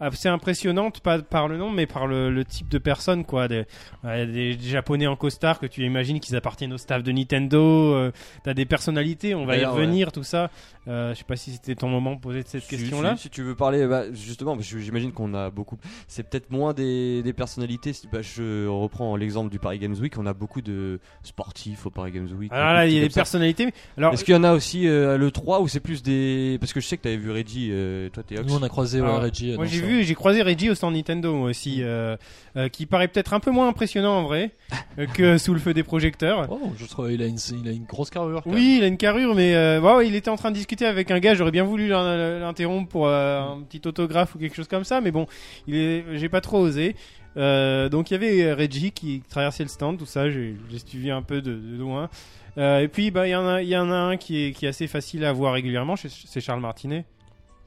assez 0.00 0.28
impressionnante 0.28 1.00
pas 1.00 1.20
par 1.20 1.48
le 1.48 1.56
nom 1.56 1.70
mais 1.70 1.86
par 1.86 2.06
le, 2.06 2.30
le 2.30 2.44
type 2.44 2.68
de 2.68 2.78
personnes 2.78 3.24
quoi 3.24 3.48
des, 3.48 3.64
ouais, 4.04 4.26
des, 4.26 4.56
des 4.56 4.68
japonais 4.68 5.06
en 5.06 5.16
costard 5.16 5.58
que 5.58 5.66
tu 5.66 5.84
imagines 5.84 6.20
qu'ils 6.20 6.36
appartiennent 6.36 6.72
au 6.72 6.78
staff 6.78 7.02
de 7.02 7.12
Nintendo 7.12 7.94
euh, 7.94 8.12
t'as 8.44 8.54
des 8.54 8.64
personnalités 8.66 9.34
on 9.34 9.44
va 9.46 9.56
y 9.56 9.64
revenir 9.64 10.12
tout 10.12 10.22
ça 10.22 10.50
euh, 10.86 11.12
je 11.12 11.18
sais 11.18 11.24
pas 11.24 11.36
si 11.36 11.50
c'était 11.52 11.74
ton 11.74 11.88
moment 11.88 12.14
de 12.14 12.20
poser 12.20 12.42
cette 12.46 12.62
Si- 12.62 12.68
question 12.70 13.02
là 13.02 13.14
Si, 13.16 13.24
si 13.24 13.30
tu 13.30 13.42
veux 13.42 13.54
parler, 13.54 13.86
bah, 13.86 14.04
justement, 14.10 14.56
j'imagine 14.58 15.12
qu'on 15.12 15.34
a 15.34 15.50
beaucoup. 15.50 15.76
C'est 16.06 16.22
peut-être 16.22 16.50
moins 16.50 16.72
des, 16.72 17.22
des 17.22 17.34
personnalités. 17.34 17.92
si- 17.92 18.08
bah, 18.10 18.22
je 18.22 18.66
reprends 18.66 19.14
l'exemple 19.16 19.50
du 19.50 19.58
Paris 19.58 19.78
Games 19.78 19.96
Week. 20.00 20.16
On 20.16 20.24
a 20.24 20.32
beaucoup 20.32 20.62
de 20.62 20.98
sportifs 21.22 21.84
au 21.84 21.90
Paris 21.90 22.12
Games 22.12 22.30
Week. 22.38 22.50
alors 22.52 22.72
là 22.72 22.86
il 22.86 22.94
y 22.94 22.98
a 22.98 23.02
des 23.02 23.10
personnalités 23.10 23.68
alors 23.98 24.14
Est-ce 24.14 24.24
qu'il 24.24 24.32
y 24.34 24.38
en 24.38 24.44
a 24.44 24.54
aussi 24.54 24.88
euh, 24.88 25.14
à 25.14 25.18
le 25.18 25.30
3 25.30 25.60
ou 25.60 25.68
c'est 25.68 25.80
plus 25.80 26.02
des. 26.02 26.56
Parce 26.58 26.72
que 26.72 26.80
je 26.80 26.86
sais 26.86 26.96
que 26.96 27.02
t'avais 27.02 27.18
vu 27.18 27.30
Reggie, 27.32 27.68
euh, 27.70 28.08
toi 28.08 28.22
t'es. 28.22 28.36
Nous 28.42 28.54
on 28.56 28.62
a 28.62 28.68
croisé 28.70 29.02
ouais, 29.02 29.06
Alors, 29.08 29.20
Reggie. 29.20 29.54
Moi 29.56 29.66
j'ai 29.66 29.80
ça. 29.80 29.84
Vu, 29.88 30.04
j'ai 30.04 30.14
croisé 30.14 30.42
Reggie 30.42 30.70
au 30.70 30.74
stand 30.74 30.94
Nintendo 30.94 31.34
moi 31.34 31.50
aussi, 31.50 31.82
euh, 31.82 32.16
euh, 32.56 32.68
qui 32.68 32.86
paraît 32.86 33.08
peut-être 33.08 33.32
un 33.34 33.40
peu 33.40 33.50
moins 33.50 33.68
impressionnant 33.68 34.18
en 34.18 34.22
vrai 34.22 34.50
euh, 34.98 35.06
que 35.06 35.38
sous 35.38 35.54
le 35.54 35.60
feu 35.60 35.74
des 35.74 35.82
projecteurs. 35.82 36.46
Oh, 36.50 36.72
je 36.78 36.86
trouve 36.86 37.10
il 37.10 37.20
a 37.22 37.26
une, 37.26 37.38
il 37.62 37.68
a 37.68 37.72
une 37.72 37.84
grosse 37.84 38.10
carrure. 38.10 38.42
quand 38.42 38.50
même. 38.50 38.58
Oui, 38.58 38.76
il 38.78 38.84
a 38.84 38.86
une 38.86 38.96
carrure, 38.96 39.34
mais 39.34 39.54
euh, 39.54 40.04
il 40.04 40.14
était 40.14 40.30
en 40.30 40.36
train 40.36 40.50
de 40.50 40.56
discuter 40.56 40.86
avec 40.86 41.10
un 41.10 41.18
gars. 41.18 41.34
J'aurais 41.34 41.50
bien 41.50 41.64
voulu 41.64 41.88
l'in- 41.88 42.38
l'interrompre 42.38 42.88
pour 42.88 43.08
un 43.08 43.62
petit 43.68 43.86
autographe 43.88 44.34
ou 44.34 44.38
quelque 44.38 44.54
chose 44.56 44.68
comme 44.68 44.84
ça, 44.84 45.00
mais 45.00 45.10
bon, 45.10 45.26
j'ai 45.66 46.28
pas 46.30 46.40
trop 46.40 46.58
osé. 46.60 46.94
Donc 47.36 48.10
il 48.10 48.14
y 48.14 48.16
avait 48.16 48.52
Reggie 48.52 48.90
qui 48.92 49.22
traversait 49.28 49.62
le 49.62 49.68
stand, 49.68 49.98
tout 49.98 50.06
ça. 50.06 50.30
J'ai 50.30 50.54
suivi 50.86 51.10
un 51.10 51.22
peu 51.22 51.40
de, 51.40 51.52
de 51.54 51.76
loin. 51.78 52.08
Et 52.56 52.88
puis 52.88 53.10
bah 53.12 53.28
il 53.28 53.30
y 53.30 53.36
en 53.36 53.46
a, 53.46 53.62
il 53.62 53.68
y 53.68 53.76
en 53.76 53.90
a 53.90 53.94
un 53.96 54.16
qui 54.16 54.46
est, 54.46 54.52
qui 54.52 54.66
est 54.66 54.68
assez 54.70 54.88
facile 54.88 55.24
à 55.24 55.32
voir 55.32 55.52
régulièrement. 55.54 55.94
C'est 55.96 56.40
Charles 56.40 56.60
Martinet. 56.60 57.04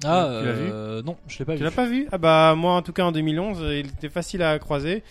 Ah, 0.03 0.39
Tu 0.41 0.45
l'as 0.45 0.51
euh, 0.53 1.01
non, 1.03 1.15
je 1.27 1.39
l'ai 1.39 1.45
pas 1.45 1.53
Tu 1.53 1.59
vu. 1.59 1.63
l'as 1.63 1.71
pas 1.71 1.85
vu 1.85 2.07
Ah 2.11 2.17
bah 2.17 2.55
moi 2.57 2.73
en 2.75 2.81
tout 2.81 2.93
cas 2.93 3.03
en 3.03 3.11
2011, 3.11 3.59
euh, 3.61 3.79
il 3.79 3.87
était 3.87 4.09
facile 4.09 4.41
à 4.43 4.57
croiser. 4.59 5.03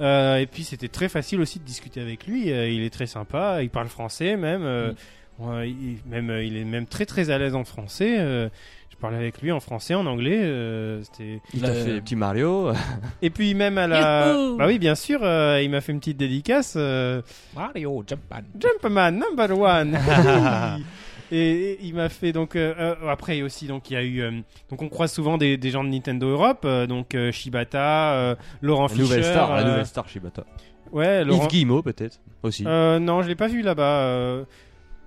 Euh, 0.00 0.36
et 0.38 0.46
puis 0.46 0.64
c'était 0.64 0.88
très 0.88 1.08
facile 1.08 1.40
aussi 1.40 1.58
de 1.58 1.64
discuter 1.64 2.00
avec 2.00 2.26
lui. 2.26 2.50
Euh, 2.52 2.68
il 2.68 2.82
est 2.82 2.90
très 2.90 3.06
sympa, 3.06 3.62
il 3.62 3.70
parle 3.70 3.88
français 3.88 4.36
même. 4.36 4.62
euh, 4.64 4.92
ouais, 5.38 5.70
il, 5.70 5.98
même 6.08 6.30
il 6.42 6.56
est 6.56 6.64
même 6.64 6.86
très 6.86 7.06
très 7.06 7.30
à 7.30 7.38
l'aise 7.38 7.54
en 7.54 7.64
français. 7.64 8.16
euh, 8.18 8.48
je 8.90 8.96
parlais 8.96 9.16
avec 9.18 9.40
lui 9.42 9.50
en 9.52 9.60
français, 9.60 9.94
en 9.94 10.04
anglais. 10.06 10.40
euh, 10.42 11.02
c'était. 11.02 11.40
Il 11.54 11.60
t'a 11.62 11.68
Euh, 11.68 11.84
fait 11.96 12.00
petit 12.02 12.16
Mario. 12.16 12.72
Et 13.22 13.30
puis 13.30 13.54
même 13.54 13.76
à 13.78 13.86
la. 13.86 14.32
Youhou 14.32 14.56
Bah 14.56 14.66
oui 14.66 14.78
bien 14.78 14.94
sûr, 14.94 15.20
euh, 15.22 15.60
il 15.62 15.70
m'a 15.70 15.80
fait 15.82 15.92
une 15.92 15.98
petite 16.00 16.16
dédicace. 16.18 16.74
euh, 16.76 17.20
Mario 17.54 18.02
Jumpman. 18.06 18.42
Jumpman 18.58 19.10
number 19.12 19.58
one. 19.58 19.98
Et, 21.32 21.78
il 21.82 21.94
m'a 21.94 22.08
fait 22.08 22.32
donc 22.32 22.56
euh, 22.56 22.74
euh, 22.78 23.08
après 23.08 23.42
aussi 23.42 23.66
donc 23.66 23.90
il 23.90 23.94
y 23.94 23.96
a 23.96 24.02
eu 24.02 24.20
euh, 24.20 24.40
donc 24.68 24.82
on 24.82 24.88
croise 24.88 25.12
souvent 25.12 25.38
des, 25.38 25.56
des 25.56 25.70
gens 25.70 25.84
de 25.84 25.88
Nintendo 25.88 26.28
Europe 26.28 26.62
euh, 26.64 26.86
donc 26.86 27.16
Shibata, 27.30 28.36
Laurent 28.62 28.82
La 28.84 28.88
Fischer, 28.88 29.02
nouvelle 29.02 29.24
star, 29.24 29.54
la 29.54 29.64
nouvelle 29.64 29.86
star 29.86 30.08
Shibata. 30.08 30.44
ouais 30.92 31.24
Laurent. 31.24 31.44
Yves 31.44 31.48
Guillemot 31.48 31.82
peut-être 31.82 32.20
aussi. 32.42 32.64
Non 32.64 33.22
je 33.22 33.28
l'ai 33.28 33.36
pas 33.36 33.48
vu 33.48 33.62
là-bas 33.62 34.44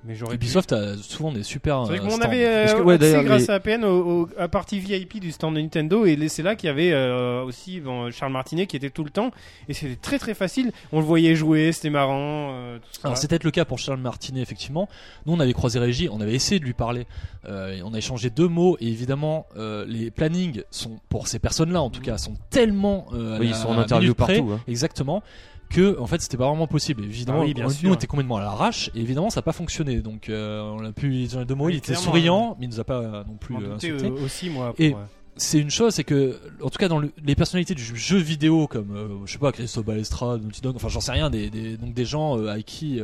mais 0.05 0.15
j'aurais 0.15 0.37
pu. 0.37 0.45
Ubisoft 0.45 0.73
a 0.73 0.97
souvent 0.97 1.31
des 1.31 1.43
super. 1.43 1.83
C'est 1.85 1.91
vrai 1.93 1.99
euh, 1.99 2.03
qu'on 2.03 2.15
stands. 2.17 2.21
avait 2.25 2.45
euh, 2.45 2.73
que- 2.73 2.81
ouais, 2.81 2.95
accès 2.95 3.23
grâce 3.23 3.41
les- 3.43 3.49
à 3.51 3.53
APN 3.55 3.83
au, 3.85 4.21
au- 4.23 4.29
à 4.37 4.47
partie 4.47 4.79
VIP 4.79 5.19
du 5.19 5.31
stand 5.31 5.55
de 5.55 5.61
Nintendo 5.61 6.05
et 6.05 6.17
c'est 6.27 6.43
là 6.43 6.55
qu'il 6.55 6.67
y 6.67 6.69
avait 6.69 6.91
euh, 6.91 7.43
aussi 7.43 7.79
bon, 7.79 8.11
Charles 8.11 8.31
Martinet 8.33 8.67
qui 8.67 8.75
était 8.75 8.89
tout 8.89 9.03
le 9.03 9.09
temps 9.09 9.31
et 9.69 9.73
c'était 9.73 9.95
très 9.95 10.19
très 10.19 10.33
facile. 10.33 10.71
On 10.91 10.99
le 10.99 11.05
voyait 11.05 11.35
jouer, 11.35 11.71
c'était 11.71 11.89
marrant. 11.89 12.51
euh, 12.53 12.77
tout 12.79 12.83
ça. 12.93 13.07
Alors 13.07 13.17
c'est 13.17 13.27
peut-être 13.29 13.43
le 13.43 13.51
cas 13.51 13.65
pour 13.65 13.79
Charles 13.79 13.99
Martinet 13.99 14.41
effectivement. 14.41 14.89
Nous 15.25 15.33
on 15.33 15.39
avait 15.39 15.53
croisé 15.53 15.79
Régie, 15.79 16.09
on 16.11 16.21
avait 16.21 16.33
essayé 16.35 16.59
de 16.59 16.65
lui 16.65 16.73
parler, 16.73 17.05
Euh, 17.45 17.75
et 17.77 17.83
on 17.83 17.93
a 17.93 17.97
échangé 17.97 18.29
deux 18.29 18.47
mots 18.47 18.77
et 18.79 18.87
évidemment 18.87 19.47
euh, 19.57 19.85
les 19.87 20.11
plannings 20.11 20.63
sont 20.71 20.99
pour 21.09 21.27
ces 21.27 21.39
personnes-là 21.39 21.81
en 21.81 21.89
tout 21.89 21.99
cas 22.01 22.17
sont 22.17 22.35
tellement 22.49 23.05
euh, 23.13 23.35
à 23.35 23.39
Oui, 23.39 23.47
ils 23.47 23.51
la 23.51 23.55
sont 23.57 23.67
en 23.69 23.77
interview 23.79 24.07
minute 24.13 24.17
près, 24.17 24.37
partout, 24.37 24.51
hein. 24.53 24.59
exactement 24.67 25.21
que 25.73 25.99
en 25.99 26.07
fait 26.07 26.21
c'était 26.21 26.37
pas 26.37 26.47
vraiment 26.47 26.67
possible. 26.67 27.03
Évidemment, 27.03 27.39
Ah 27.41 27.45
oui, 27.45 27.53
bien 27.53 27.65
nous 27.65 27.71
sûr. 27.71 27.89
on 27.91 27.93
était 27.95 28.07
complètement 28.07 28.37
à 28.37 28.41
l'arrache 28.41 28.89
et 28.95 28.99
évidemment 29.01 29.29
ça 29.29 29.39
n'a 29.39 29.43
pas 29.43 29.51
fonctionné. 29.51 30.01
Donc 30.01 30.29
euh, 30.29 30.61
on 30.61 30.85
a 30.85 30.91
pu 30.91 31.25
deux 31.27 31.55
mots. 31.55 31.65
Oui, 31.65 31.73
il 31.73 31.77
était 31.77 31.95
souriant, 31.95 32.55
mais 32.59 32.65
il 32.65 32.69
nous 32.69 32.79
a 32.79 32.83
pas 32.83 32.99
euh, 32.99 33.23
non 33.27 33.35
plus 33.35 33.55
euh, 33.55 33.75
insulté. 33.75 34.09
aussi 34.09 34.49
moi. 34.49 34.73
Et- 34.79 34.95
c'est 35.35 35.57
une 35.57 35.71
chose, 35.71 35.95
c'est 35.95 36.03
que, 36.03 36.39
en 36.61 36.69
tout 36.69 36.77
cas, 36.77 36.87
dans 36.87 36.99
le- 36.99 37.11
les 37.25 37.33
personnalités 37.33 37.73
du 37.73 37.83
jeu 37.95 38.19
vidéo, 38.19 38.67
comme, 38.67 39.23
je 39.25 39.31
sais 39.31 39.39
pas, 39.39 39.51
Christophe 39.51 39.83
Balestra, 39.83 40.37
Naughty 40.37 40.61
Dog, 40.61 40.75
enfin, 40.75 40.89
j'en 40.89 41.01
sais 41.01 41.11
rien, 41.11 41.31
des, 41.31 41.49
des- 41.49 41.75
donc 41.75 41.95
des 41.95 42.05
gens 42.05 42.37
avec 42.45 42.67
qui 42.67 43.01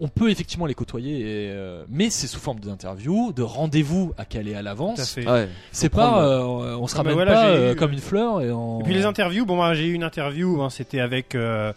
on 0.00 0.08
peut 0.08 0.30
effectivement 0.30 0.66
les 0.66 0.74
côtoyer, 0.74 1.20
et, 1.20 1.50
euh, 1.50 1.84
mais 1.88 2.10
c'est 2.10 2.26
sous 2.26 2.38
forme 2.40 2.60
d'interview, 2.60 3.32
de 3.32 3.42
rendez-vous 3.42 4.12
à 4.18 4.24
caler 4.24 4.52
à 4.52 4.56
tout 4.56 4.60
à 4.60 4.62
l'avance. 4.62 5.16
Ouais. 5.16 5.48
C'est 5.72 5.88
pas, 5.88 6.26
euh, 6.28 6.76
on 6.78 6.86
se 6.86 6.94
Ah 6.94 7.02
bah 7.02 7.10
ramène 7.10 7.14
voilà, 7.14 7.32
pas 7.32 7.52
j'ai 7.54 7.58
euh, 7.60 7.72
eu- 7.72 7.76
comme 7.76 7.92
une 7.92 8.00
fleur 8.00 8.40
et 8.42 8.50
puis 8.84 8.92
les 8.94 9.04
interviews, 9.06 9.46
bon, 9.46 9.56
moi 9.56 9.72
j'ai 9.74 9.86
eu 9.86 9.94
une 9.94 10.04
interview, 10.04 10.60
hein, 10.62 10.68
c'était 10.70 11.00
avec 11.00 11.34
euh, 11.34 11.72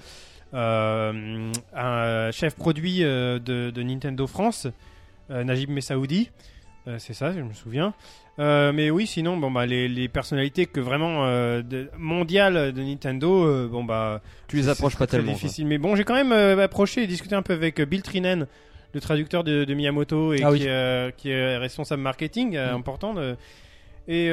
euh, 0.54 1.52
un 1.76 2.32
chef 2.32 2.56
produit 2.56 3.04
euh, 3.04 3.40
de, 3.40 3.70
de 3.72 3.84
Nintendo 3.84 4.28
France, 4.28 4.68
euh, 5.32 5.44
Najib 5.44 5.70
Messaoudi, 5.70 6.30
Euh, 6.90 6.96
c'est 7.00 7.14
ça, 7.14 7.32
je 7.32 7.40
me 7.40 7.54
souviens. 7.54 7.94
Euh, 8.40 8.72
mais 8.74 8.90
oui, 8.90 9.06
sinon, 9.06 9.38
bon 9.38 9.52
bah 9.52 9.66
les, 9.66 9.88
les 9.88 10.08
personnalités 10.08 10.66
que 10.66 10.80
vraiment 10.80 11.26
euh, 11.26 11.62
de, 11.62 11.90
mondiales 11.98 12.72
de 12.74 12.82
Nintendo, 12.82 13.68
bon 13.68 13.84
bah 13.84 14.22
Tu 14.48 14.56
les 14.58 14.70
approches 14.70 14.96
pas 14.98 15.08
très 15.08 15.18
tellement. 15.18 15.34
difficile. 15.34 15.68
Mais 15.68 15.78
bon, 15.78 15.96
j'ai 15.96 16.04
quand 16.04 16.16
même 16.16 16.32
approché 16.60 17.04
et 17.04 17.08
discuté 17.08 17.36
un 17.36 17.42
peu 17.42 17.54
avec 17.54 17.80
Bill 17.82 18.02
Trinen, 18.02 18.48
le 18.94 19.00
traducteur 19.02 19.44
de, 19.44 19.66
de 19.66 19.74
Miyamoto 19.74 20.34
et 20.34 20.42
Ah 20.44 20.48
qui, 20.48 20.54
oui. 20.54 20.66
est, 20.68 21.16
qui 21.18 21.30
est 21.32 21.58
responsable 21.58 22.02
marketing 22.02 22.58
Mm. 22.58 22.76
important. 22.76 23.14
de- 23.14 23.36
et 24.08 24.32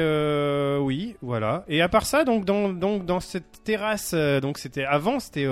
oui, 0.79 1.15
voilà. 1.21 1.63
Et 1.67 1.81
à 1.81 1.89
part 1.89 2.05
ça, 2.07 2.23
donc 2.23 2.45
dans, 2.45 2.69
donc, 2.69 3.05
dans 3.05 3.19
cette 3.19 3.63
terrasse, 3.63 4.13
donc 4.41 4.57
c'était 4.57 4.85
avant, 4.85 5.19
c'était 5.19 5.45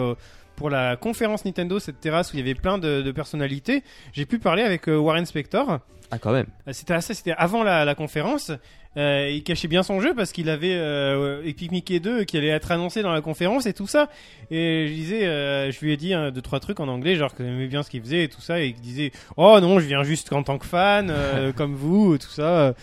pour 0.55 0.69
la 0.69 0.95
conférence 0.95 1.43
Nintendo, 1.45 1.77
cette 1.79 1.99
terrasse 1.99 2.31
où 2.33 2.37
il 2.37 2.39
y 2.39 2.41
avait 2.41 2.55
plein 2.59 2.77
de, 2.77 3.01
de 3.01 3.11
personnalités. 3.11 3.83
J'ai 4.13 4.25
pu 4.25 4.39
parler 4.39 4.63
avec 4.63 4.87
Warren 4.87 5.25
Spector. 5.25 5.79
Ah, 6.11 6.19
quand 6.19 6.31
même. 6.31 6.47
Euh, 6.67 6.71
C'était 6.73 6.93
assez- 6.93 7.13
c'était 7.13 7.33
avant 7.37 7.63
la, 7.63 7.83
la 7.85 7.95
conférence. 7.95 8.51
Euh, 8.97 9.29
il 9.29 9.43
cachait 9.43 9.67
bien 9.67 9.83
son 9.83 9.99
jeu 9.99 10.13
parce 10.15 10.31
qu'il 10.31 10.49
avait 10.49 10.75
euh, 10.75 11.43
Epic 11.43 11.69
Mickey 11.71 11.99
2 11.99 12.23
qui 12.23 12.37
allait 12.37 12.47
être 12.47 12.71
annoncé 12.71 13.01
dans 13.01 13.11
la 13.11 13.19
conférence 13.19 13.65
et 13.65 13.73
tout 13.73 13.87
ça. 13.87 14.09
Et 14.51 14.87
je 14.87 14.93
disais, 14.93 15.25
euh, 15.25 15.69
je 15.71 15.79
lui 15.81 15.91
ai 15.91 15.97
dit 15.97 16.13
hein, 16.13 16.31
deux 16.31 16.41
trois 16.41 16.61
trucs 16.61 16.79
en 16.79 16.87
anglais, 16.87 17.15
genre 17.17 17.33
que 17.35 17.43
j'aimais 17.43 17.67
bien 17.67 17.83
ce 17.83 17.89
qu'il 17.89 18.01
faisait 18.01 18.23
et 18.23 18.29
tout 18.29 18.39
ça, 18.39 18.61
et 18.61 18.67
il 18.67 18.75
disait, 18.79 19.11
oh 19.35 19.59
non, 19.59 19.79
je 19.79 19.85
viens 19.85 20.03
juste 20.03 20.31
en 20.31 20.43
tant 20.43 20.57
que 20.57 20.65
fan, 20.65 21.09
euh, 21.09 21.51
comme 21.57 21.75
vous, 21.75 22.17
tout 22.17 22.29
ça. 22.29 22.73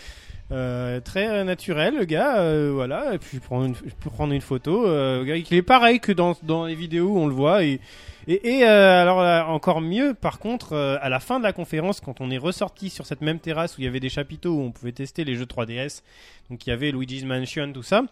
Euh, 0.53 0.99
très 0.99 1.43
naturel 1.43 1.95
le 1.97 2.05
gars, 2.05 2.37
euh, 2.37 2.71
voilà. 2.73 3.15
Et 3.15 3.17
puis 3.17 3.37
je 3.37 3.39
prends 3.39 3.65
une, 3.65 3.75
je 3.75 3.93
peux 3.99 4.09
prendre 4.09 4.33
une 4.33 4.41
photo. 4.41 4.85
Euh, 4.87 5.23
il 5.49 5.57
est 5.57 5.61
pareil 5.63 5.99
que 5.99 6.11
dans 6.11 6.37
dans 6.43 6.65
les 6.65 6.75
vidéos 6.75 7.07
où 7.09 7.17
on 7.17 7.27
le 7.27 7.33
voit 7.33 7.63
et 7.63 7.79
et, 8.25 8.59
et, 8.59 8.63
euh, 8.63 9.01
alors 9.01 9.21
là, 9.21 9.47
encore 9.47 9.81
mieux, 9.81 10.13
par 10.13 10.39
contre, 10.39 10.77
à 10.77 11.09
la 11.09 11.19
fin 11.19 11.39
de 11.39 11.43
la 11.43 11.51
conférence, 11.51 11.99
quand 11.99 12.21
on 12.21 12.31
est 12.31 12.37
ressorti 12.37 12.89
sur 12.89 13.05
cette 13.05 13.19
même 13.19 13.39
terrasse 13.39 13.77
où 13.77 13.81
il 13.81 13.83
y 13.83 13.87
avait 13.87 13.99
des 13.99 14.07
chapiteaux 14.07 14.53
où 14.53 14.61
on 14.61 14.71
pouvait 14.71 14.93
tester 14.93 15.25
les 15.25 15.35
jeux 15.35 15.43
3DS, 15.43 16.03
donc 16.49 16.65
il 16.65 16.69
y 16.69 16.73
avait 16.73 16.91
Luigi's 16.91 17.25
Mansion, 17.25 17.73
tout 17.73 17.83
ça, 17.83 18.03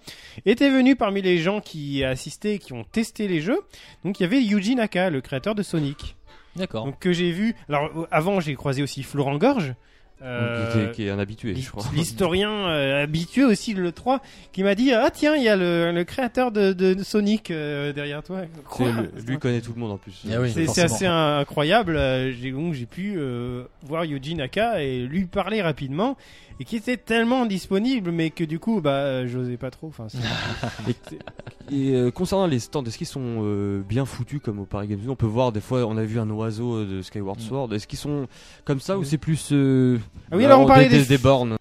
était 0.46 0.70
venu 0.70 0.98
parmi 0.98 1.22
les 1.22 1.38
gens 1.38 1.62
qui 1.62 2.04
assistaient, 2.04 2.60
qui 2.60 2.74
ont 2.74 2.84
testé 2.84 3.30
les 3.30 3.40
jeux. 3.40 3.60
Donc 4.04 4.20
il 4.20 4.24
y 4.24 4.26
avait 4.26 4.42
Yuji 4.42 4.76
Naka, 4.76 5.10
le 5.10 5.22
créateur 5.22 5.56
de 5.56 5.64
Sonic, 5.64 6.18
D'accord. 6.58 6.84
donc 6.84 7.00
que 7.00 7.14
j'ai 7.14 7.32
vu. 7.32 7.56
Alors 7.70 7.90
avant, 8.12 8.42
j'ai 8.42 8.56
croisé 8.56 8.84
aussi 8.84 9.04
Florent 9.04 9.38
Gorge. 9.38 9.76
Euh, 10.24 10.72
qui, 10.72 10.78
est, 10.80 10.92
qui 10.92 11.08
est 11.08 11.10
un 11.10 11.20
habitué, 11.20 11.56
je 11.56 11.70
crois. 11.72 11.84
L'historien 11.96 12.52
euh, 12.52 13.04
habitué 13.04 13.44
aussi 13.44 13.74
de 13.74 13.82
l'E3 13.82 14.20
qui 14.52 14.64
m'a 14.64 14.76
dit 14.76 14.92
Ah 14.94 15.10
tiens, 15.12 15.36
il 15.36 15.44
y 15.44 15.50
a 15.50 15.56
le, 15.56 15.92
le 15.92 16.04
créateur 16.04 16.52
de, 16.52 16.74
de- 16.74 17.02
Sonic 17.04 17.50
euh, 17.52 17.92
derrière 17.94 18.22
toi. 18.22 18.42
C'est 18.54 18.64
Quoi 18.64 18.92
le- 18.92 19.22
lui 19.26 19.40
connaît 19.40 19.62
tout 19.62 19.74
le 19.74 19.80
monde 19.80 19.92
en 19.92 19.98
plus. 19.98 20.24
Ah 20.32 20.40
oui. 20.40 20.52
c'est 20.54 20.82
assez 20.84 21.06
incroyable. 21.08 21.96
euh, 21.96 22.32
J'ai 22.32 22.52
donc 22.52 22.74
j'ai 22.74 22.86
pu 22.86 23.16
euh, 23.18 23.64
voir 23.84 24.06
Yuji 24.06 24.36
Naka 24.36 24.84
et 24.84 25.00
lui 25.00 25.26
parler 25.26 25.62
rapidement 25.62 26.18
et 26.62 26.64
qui 26.64 26.76
était 26.76 26.98
tellement 26.98 27.48
disponible, 27.48 28.12
mais 28.12 28.30
que 28.30 28.44
du 28.44 28.60
coup, 28.60 28.82
bah, 28.82 28.92
euh, 28.92 29.28
j'osais 29.28 29.58
pas 29.58 29.72
trop. 29.72 29.88
Enfin, 29.88 30.08
Et 31.72 31.92
euh, 31.96 32.12
concernant 32.12 32.48
les 32.48 32.60
stands, 32.60 32.84
est-ce 32.84 32.98
qu'ils 32.98 33.08
sont 33.08 33.40
euh, 33.44 33.82
bien 33.82 34.06
foutus 34.06 34.42
comme 34.44 34.60
au 34.60 34.66
Paris 34.66 34.88
Games 34.88 35.00
Week? 35.00 35.10
On 35.10 35.16
peut 35.16 35.26
voir 35.26 35.52
des 35.52 35.62
fois, 35.62 35.86
on 35.86 35.98
a 35.98 36.04
vu 36.04 36.20
un 36.20 36.30
oiseau 36.30 36.84
de 36.86 37.02
Skyward 37.02 37.40
Mm. 37.40 37.42
Sword. 37.42 37.74
Est-ce 37.74 37.88
qu'ils 37.88 38.00
sont 38.00 38.28
comme 38.66 38.80
ça 38.80 38.98
ou 38.98 39.02
Oui. 39.02 39.08
c'est 39.08 39.18
plus 39.18 39.50
euh, 39.52 39.98
Ah 40.32 40.38
oui, 40.38 40.46
alors 40.46 40.60
on 40.60 40.64
des, 40.64 40.68
parlait 40.68 40.90
des, 40.90 41.00
des- 41.00 41.06
des 41.06 41.18
bornes? 41.18 41.58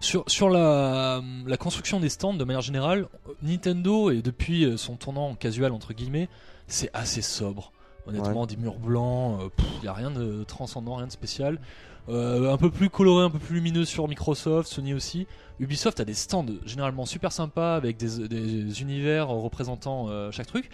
Sur, 0.00 0.24
sur 0.26 0.48
la, 0.48 1.20
la 1.46 1.56
construction 1.58 2.00
des 2.00 2.08
stands, 2.08 2.32
de 2.34 2.44
manière 2.44 2.62
générale, 2.62 3.06
Nintendo, 3.42 4.10
et 4.10 4.22
depuis 4.22 4.72
son 4.78 4.96
tournant 4.96 5.34
casual, 5.34 5.72
entre 5.72 5.92
guillemets, 5.92 6.28
c'est 6.66 6.90
assez 6.94 7.20
sobre. 7.22 7.70
Honnêtement, 8.06 8.46
des 8.46 8.56
murs 8.56 8.78
blancs, 8.78 9.38
il 9.76 9.82
n'y 9.82 9.88
a 9.88 9.92
rien 9.92 10.10
de 10.10 10.42
transcendant, 10.44 10.94
rien 10.96 11.06
de 11.06 11.12
spécial. 11.12 11.60
Euh, 12.08 12.50
un 12.50 12.56
peu 12.56 12.70
plus 12.70 12.88
coloré, 12.88 13.24
un 13.24 13.30
peu 13.30 13.38
plus 13.38 13.56
lumineux 13.56 13.84
sur 13.84 14.08
Microsoft, 14.08 14.70
Sony 14.70 14.94
aussi. 14.94 15.26
Ubisoft 15.60 16.00
a 16.00 16.04
des 16.04 16.14
stands 16.14 16.46
généralement 16.64 17.04
super 17.04 17.32
sympas 17.32 17.76
avec 17.76 17.98
des, 17.98 18.80
univers 18.80 19.28
représentant 19.28 20.08
euh, 20.08 20.30
chaque 20.30 20.46
truc. 20.46 20.70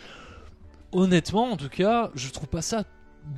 Honnêtement, 0.92 1.50
en 1.50 1.56
tout 1.56 1.68
cas, 1.68 2.10
je 2.14 2.30
trouve 2.30 2.48
pas 2.48 2.62
ça 2.62 2.84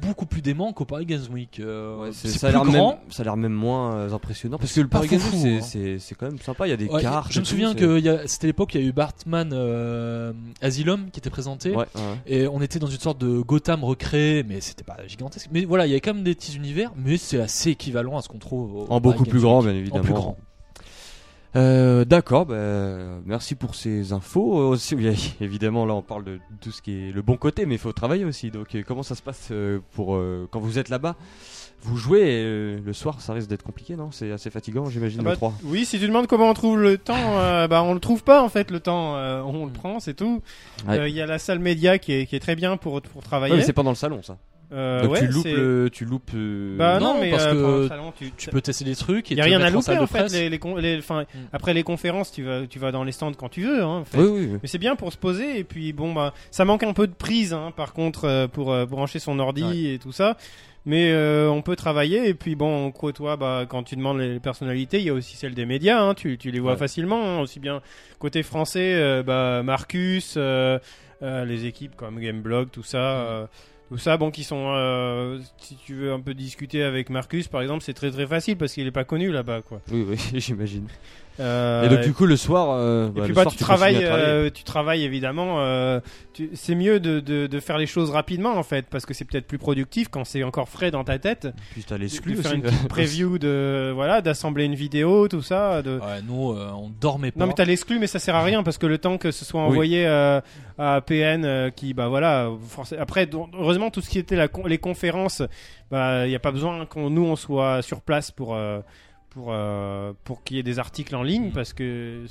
beaucoup 0.03 0.27
plus 0.27 0.43
dément 0.43 0.73
qu'au 0.73 0.85
Paris 0.85 1.07
Games 1.07 1.23
Week. 1.33 1.59
Euh, 1.61 2.01
Ouais, 2.03 2.11
c'est- 2.13 2.29
ça 2.29 2.49
a 2.49 2.51
l'air 2.51 2.65
même, 2.65 2.95
ça 3.11 3.23
a 3.23 3.25
l'air 3.25 3.37
même 3.37 3.53
moins 3.53 3.95
euh, 3.97 4.13
impressionnant 4.13 4.59
parce 4.59 4.73
que 4.73 4.81
le 4.81 4.89
Paris 4.89 5.09
Games 5.09 5.21
Week 5.21 5.41
c'est- 5.41 5.57
hein. 5.57 5.61
c'est 5.63 5.99
c'est 5.99 6.15
quand 6.15 6.27
même 6.27 6.39
sympa. 6.39 6.67
Il 6.67 6.71
y 6.71 6.73
a 6.73 6.77
des 6.77 6.89
Ouais, 6.89 7.01
cartes. 7.03 7.33
je 7.33 7.41
me 7.41 7.45
souviens 7.45 7.75
que 7.75 7.99
y 8.01 8.09
a- 8.09 8.27
c'était 8.27 8.47
l'époque 8.49 8.71
où 8.75 8.79
il 8.79 8.83
y 8.83 8.85
a 8.85 8.89
eu 8.89 8.93
Batman 8.93 9.51
euh, 9.53 10.33
Asylum 10.63 11.11
qui 11.11 11.21
était 11.21 11.31
présenté. 11.31 11.75
Ouais. 11.75 11.87
Et 12.27 12.47
on 12.47 12.61
était 12.63 12.79
dans 12.79 12.87
une 12.87 12.99
sorte 13.01 13.19
de 13.21 13.41
Gotham 13.41 13.85
recréé, 13.85 14.43
mais 14.43 14.61
c'était 14.61 14.85
pas 14.85 14.97
gigantesque. 15.07 15.49
Mais 15.53 15.65
voilà, 15.65 15.87
il 15.87 15.91
y 15.91 15.93
avait 15.93 16.01
quand 16.01 16.15
même 16.15 16.25
des 16.25 16.35
petits 16.35 16.57
univers, 16.57 16.93
mais 16.97 17.17
c'est 17.17 17.41
assez 17.41 17.71
équivalent 17.71 18.17
à 18.19 18.23
ce 18.23 18.29
qu'on 18.29 18.39
trouve 18.39 18.75
au 18.75 18.83
En 18.85 18.87
Paris 18.87 19.01
beaucoup 19.01 19.17
Games 19.25 19.31
plus 19.31 19.39
Week. 19.39 19.45
grand, 19.45 19.63
bien 19.63 19.73
évidemment. 19.75 20.01
En 20.01 20.05
plus 20.05 20.15
grand. 20.15 20.37
Euh, 21.57 22.05
D'accord, 22.05 22.45
bah, 22.47 23.19
merci 23.25 23.55
pour 23.55 23.75
ces 23.75 24.13
infos. 24.13 24.61
Euh, 24.61 24.65
Aussi, 24.69 24.95
évidemment, 25.41 25.87
là, 25.87 25.95
on 25.95 26.03
parle 26.03 26.25
de 26.25 26.39
tout 26.61 26.71
ce 26.71 26.83
qui 26.83 27.09
est 27.09 27.13
le 27.13 27.23
bon 27.23 27.37
côté, 27.37 27.65
mais 27.67 27.77
il 27.77 27.79
faut 27.79 27.93
travailler 27.93 28.25
aussi. 28.25 28.51
Donc, 28.51 28.75
euh, 28.75 28.83
comment 28.87 29.03
ça 29.03 29.15
se 29.15 29.23
passe 29.23 29.53
pour 29.93 30.19
quand 30.51 30.61
vous 30.61 30.79
êtes 30.79 30.89
là-bas? 30.89 31.17
Vous 31.83 31.97
jouez 31.97 32.21
et, 32.23 32.77
le 32.79 32.93
soir, 32.93 33.21
ça 33.21 33.33
risque 33.33 33.49
d'être 33.49 33.63
compliqué, 33.63 33.97
non? 33.97 34.11
C'est 34.11 34.33
assez 34.33 34.51
fatigant, 34.51 34.87
j'imagine, 34.91 35.21
Ah 35.21 35.25
bah, 35.25 35.31
le 35.31 35.37
3. 35.37 35.55
Oui, 35.65 35.85
si 35.85 35.99
tu 35.99 36.07
demandes 36.07 36.27
comment 36.27 36.49
on 36.51 36.55
trouve 36.55 36.79
le 36.81 36.99
temps, 36.99 37.15
bah 37.69 37.83
on 37.83 37.95
le 37.95 38.01
trouve 38.01 38.23
pas 38.25 38.43
en 38.43 38.49
fait 38.49 38.71
le 38.71 38.81
temps. 38.81 39.15
on 39.47 39.67
le 39.67 39.73
prend, 39.73 40.01
c'est 40.01 40.15
tout. 40.15 40.43
Il 40.85 40.91
Ouais. 40.91 41.13
y 41.13 41.21
a 41.21 41.27
la 41.27 41.39
salle 41.39 41.59
média 41.59 41.99
qui 41.99 42.13
est, 42.13 42.27
qui 42.27 42.37
est 42.37 42.41
très 42.41 42.57
bien 42.57 42.77
pour 42.77 43.01
pour 43.03 43.17
Ouais, 43.17 43.23
travailler. 43.23 43.57
mais 43.57 43.63
c'est 43.63 43.73
pas 43.73 43.83
dans 43.83 43.91
le 43.91 43.97
salon, 43.97 44.23
ça. 44.23 44.37
Euh, 44.73 45.03
Donc, 45.03 45.13
ouais, 45.13 45.21
tu 45.21 45.27
loupes, 45.29 45.43
c'est- 45.45 45.53
le, 45.55 45.91
tu 45.93 46.05
loupes. 46.05 46.31
euh, 46.35 46.77
Bah 46.77 46.99
non, 46.99 47.15
Non, 47.15 47.21
mais 47.21 47.31
parce 47.31 47.45
euh, 47.47 47.83
que 47.85 47.89
salon, 47.89 48.13
tu, 48.19 48.33
Tu 48.37 48.51
peux 48.51 48.61
tester 48.61 48.85
des 48.85 48.97
trucs 48.97 49.31
Il 49.31 49.39
y 49.39 49.41
a 49.41 49.45
rien 49.45 49.61
à 49.61 49.69
en 49.69 49.73
louper 49.73 49.97
en 49.97 50.07
fait. 50.09 50.29
Les, 50.33 50.49
les, 50.51 50.59
les- 50.81 50.97
Mm. 50.99 51.23
Après 51.53 51.73
les 51.73 51.85
conférences, 51.85 52.33
tu 52.33 52.43
vas, 52.43 52.67
tu 52.67 52.79
vas 52.81 52.91
dans 52.91 53.05
les 53.05 53.13
stands 53.13 53.33
quand 53.33 53.49
tu 53.49 53.63
veux. 53.63 53.83
Hein, 53.83 53.87
en 54.01 54.05
fait. 54.05 54.19
Oui, 54.19 54.27
oui, 54.29 54.49
oui. 54.53 54.59
Mais 54.61 54.69
c'est 54.69 54.79
bien 54.79 54.97
pour 54.97 55.13
se 55.13 55.19
poser 55.19 55.59
et 55.61 55.65
puis 55.65 55.93
bon 55.93 56.13
bah 56.13 56.35
ça 56.51 56.65
manque 56.65 56.83
un 56.83 56.93
peu 56.95 57.07
de 57.07 57.15
prise 57.15 57.53
hein, 57.53 57.73
par 57.77 57.93
contre 57.93 58.49
pour 58.53 58.73
euh, 58.73 58.87
brancher 58.87 59.21
son 59.21 59.39
ordi 59.39 59.63
Ouais. 59.63 59.95
et 59.95 59.99
tout 60.01 60.13
ça. 60.13 60.37
Mais 60.89 61.11
euh, 61.13 61.49
on 61.51 61.63
peut 61.63 61.75
travailler 61.77 62.29
et 62.29 62.35
puis 62.35 62.55
bon 62.57 62.87
on 62.87 62.91
côtoie 62.93 63.37
bah 63.37 63.67
quand 63.69 63.83
tu 63.85 63.95
demandes 63.97 64.19
les 64.21 64.39
personnalités, 64.41 64.99
il 64.99 65.05
y 65.05 65.11
a 65.11 65.15
aussi 65.15 65.37
celle 65.37 65.55
des 65.55 65.67
médias 65.67 66.01
hein, 66.01 66.15
tu, 66.15 66.39
tu 66.39 66.51
les 66.51 66.59
vois 66.61 66.73
Ouais. 66.73 66.77
facilement 66.79 67.23
hein, 67.25 67.41
aussi 67.41 67.59
bien 67.61 67.83
côté 68.21 68.43
français 68.45 68.95
euh, 68.95 69.23
bah 69.25 69.63
Marcus 69.65 70.35
euh, 70.37 70.79
euh, 71.23 71.45
les 71.45 71.67
équipes 71.67 71.97
comme 71.97 72.21
Gameblog 72.21 72.71
tout 72.71 72.83
ça 72.85 72.99
euh, 72.99 73.47
tout 73.89 73.99
ça 73.99 74.17
bon 74.17 74.31
qui 74.31 74.45
sont 74.45 74.73
euh, 74.75 75.41
si 75.59 75.77
tu 75.77 75.95
veux 75.95 76.13
un 76.13 76.21
peu 76.21 76.35
discuter 76.35 76.83
avec 76.83 77.11
Marcus 77.11 77.49
par 77.49 77.63
exemple, 77.63 77.83
c'est 77.85 77.95
très 77.95 78.11
très 78.11 78.27
facile 78.27 78.57
parce 78.57 78.73
qu'il 78.73 78.87
est 78.87 78.93
pas 78.93 79.05
connu 79.05 79.31
là-bas 79.31 79.63
quoi. 79.63 79.81
Oui, 79.91 80.05
oui, 80.09 80.17
j'imagine. 80.41 80.89
Euh, 81.39 81.85
et 81.85 81.89
donc, 81.89 82.01
du 82.01 82.13
coup, 82.13 82.25
le 82.27 82.37
soir. 82.37 82.71
euh, 82.71 83.09
et 83.09 83.11
bah, 83.11 83.21
puis 83.23 83.29
le 83.29 83.35
bah, 83.35 83.43
soir, 83.43 83.53
tu, 83.53 83.59
tu 83.59 83.65
travailles, 83.65 83.99
euh, 84.03 84.51
tu 84.53 84.65
travailles 84.65 85.05
évidemment. 85.05 85.57
euh, 85.61 86.01
c'est 86.55 86.75
mieux 86.75 87.01
de, 87.01 87.21
de, 87.21 87.47
de 87.47 87.61
faire 87.61 87.79
les 87.79 87.87
choses 87.87 88.11
rapidement 88.11 88.57
en 88.59 88.63
fait, 88.63 88.87
parce 88.91 89.07
que 89.07 89.15
c'est 89.15 89.25
peut-être 89.25 89.47
plus 89.47 89.57
productif 89.59 90.09
quand 90.09 90.25
c'est 90.25 90.43
encore 90.45 90.69
frais 90.69 90.91
dans 90.91 91.03
ta 91.05 91.19
tête. 91.19 91.49
Puis 91.73 91.83
t'as 91.85 91.97
De 91.97 92.01
l'exclu 92.03 92.37
faire 92.37 92.53
une 92.53 92.61
petite 92.63 92.89
preview 92.89 93.39
de 93.39 93.91
voilà, 93.95 94.21
d'assembler 94.21 94.65
une 94.65 94.75
vidéo, 94.75 95.29
tout 95.29 95.41
ça. 95.43 95.81
De... 95.83 95.99
Ouais, 95.99 96.21
nous, 96.27 96.53
euh, 96.53 96.71
on 96.75 96.91
dormait 97.01 97.31
pas. 97.31 97.41
Non 97.41 97.47
mais 97.47 97.55
t'as 97.55 97.65
l'exclu, 97.65 97.99
mais 97.99 98.07
ça 98.07 98.19
sert 98.19 98.35
à 98.35 98.43
rien 98.43 98.63
parce 98.63 98.77
que 98.79 98.87
le 98.87 98.99
temps 98.99 99.17
que 99.19 99.31
ce 99.31 99.45
soit 99.47 99.63
Oui. 99.63 99.69
envoyé 99.69 100.07
euh, 100.07 100.41
à 100.79 101.01
PN, 101.01 101.45
euh, 101.45 101.71
qui 101.71 101.95
bah 101.95 102.09
voilà, 102.09 102.51
après 102.99 103.29
heureusement 103.59 103.91
tout 103.91 104.01
ce 104.03 104.11
qui 104.11 104.19
était 104.19 104.37
la 104.37 104.49
con- 104.49 104.67
les 104.67 104.79
conférences, 104.79 105.43
bah 105.91 106.27
il 106.27 106.33
y 106.33 106.37
a 106.37 106.39
pas 106.41 106.53
besoin 106.53 106.85
qu'on 106.87 107.09
nous 107.09 107.25
on 107.25 107.37
soit 107.37 107.81
sur 107.83 108.03
place 108.03 108.31
pour 108.31 108.55
euh, 108.55 108.81
pour, 109.37 109.49
euh, 109.51 110.15
pour 110.25 110.43
qu'il 110.43 110.57
y 110.57 110.61
ait 110.61 110.63
des 110.63 110.79
articles 110.79 111.15
en 111.15 111.23
ligne, 111.23 111.51
parce 111.53 111.75
que 111.75 112.25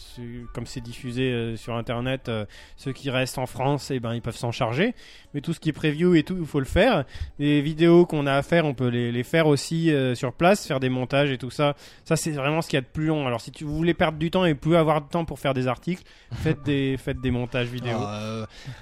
comme 0.56 0.65
c'est 0.65 0.82
diffusé 0.82 1.32
euh, 1.32 1.56
sur 1.56 1.76
Internet, 1.76 2.30
euh, 2.30 2.46
ceux 2.78 2.94
qui 2.94 3.12
restent 3.12 3.38
en 3.38 3.46
France, 3.46 3.91
eh 3.91 4.00
ben, 4.00 4.15
ils 4.15 4.24
peuvent 4.24 4.36
s'en 4.36 4.52
charger. 4.52 4.96
Mais 5.36 5.41
tout 5.41 5.54
ce 5.54 5.60
qui 5.60 5.70
est 5.70 5.74
preview 5.74 6.15
et 6.15 6.24
tout, 6.24 6.36
il 6.39 6.48
faut 6.48 6.60
le 6.60 6.65
faire. 6.65 7.06
Les 7.38 7.62
vidéos 7.62 8.08
qu'on 8.08 8.26
a 8.26 8.34
à 8.34 8.41
faire, 8.41 8.65
on 8.65 8.74
peut 8.74 8.88
les, 8.88 9.12
les 9.12 9.24
faire 9.24 9.46
aussi 9.46 9.91
euh, 9.91 10.15
sur 10.15 10.34
place, 10.34 10.65
faire 10.65 10.80
des 10.80 10.89
montages 10.89 11.30
et 11.30 11.38
tout 11.38 11.52
ça. 11.52 11.76
Ça, 12.06 12.15
c'est 12.15 12.32
vraiment 12.32 12.63
ce 12.63 12.70
qu'il 12.70 12.78
y 12.78 12.80
a 12.80 12.82
de 12.82 12.88
plus 12.88 13.06
long. 13.06 13.28
Alors, 13.28 13.39
si 13.39 13.52
tu 13.52 13.65
vous 13.65 13.76
voulez 13.76 13.94
perdre 13.94 14.18
du 14.18 14.32
temps 14.32 14.46
et 14.46 14.56
plus 14.56 14.76
avoir 14.76 15.02
de 15.02 15.08
temps 15.08 15.26
pour 15.26 15.38
faire 15.38 15.54
des 15.54 15.68
articles, 15.68 16.02
faites 16.32 16.63
des, 16.63 16.98
faites 17.04 17.22
des 17.22 17.30
montages 17.30 17.68
vidéo. 17.68 17.98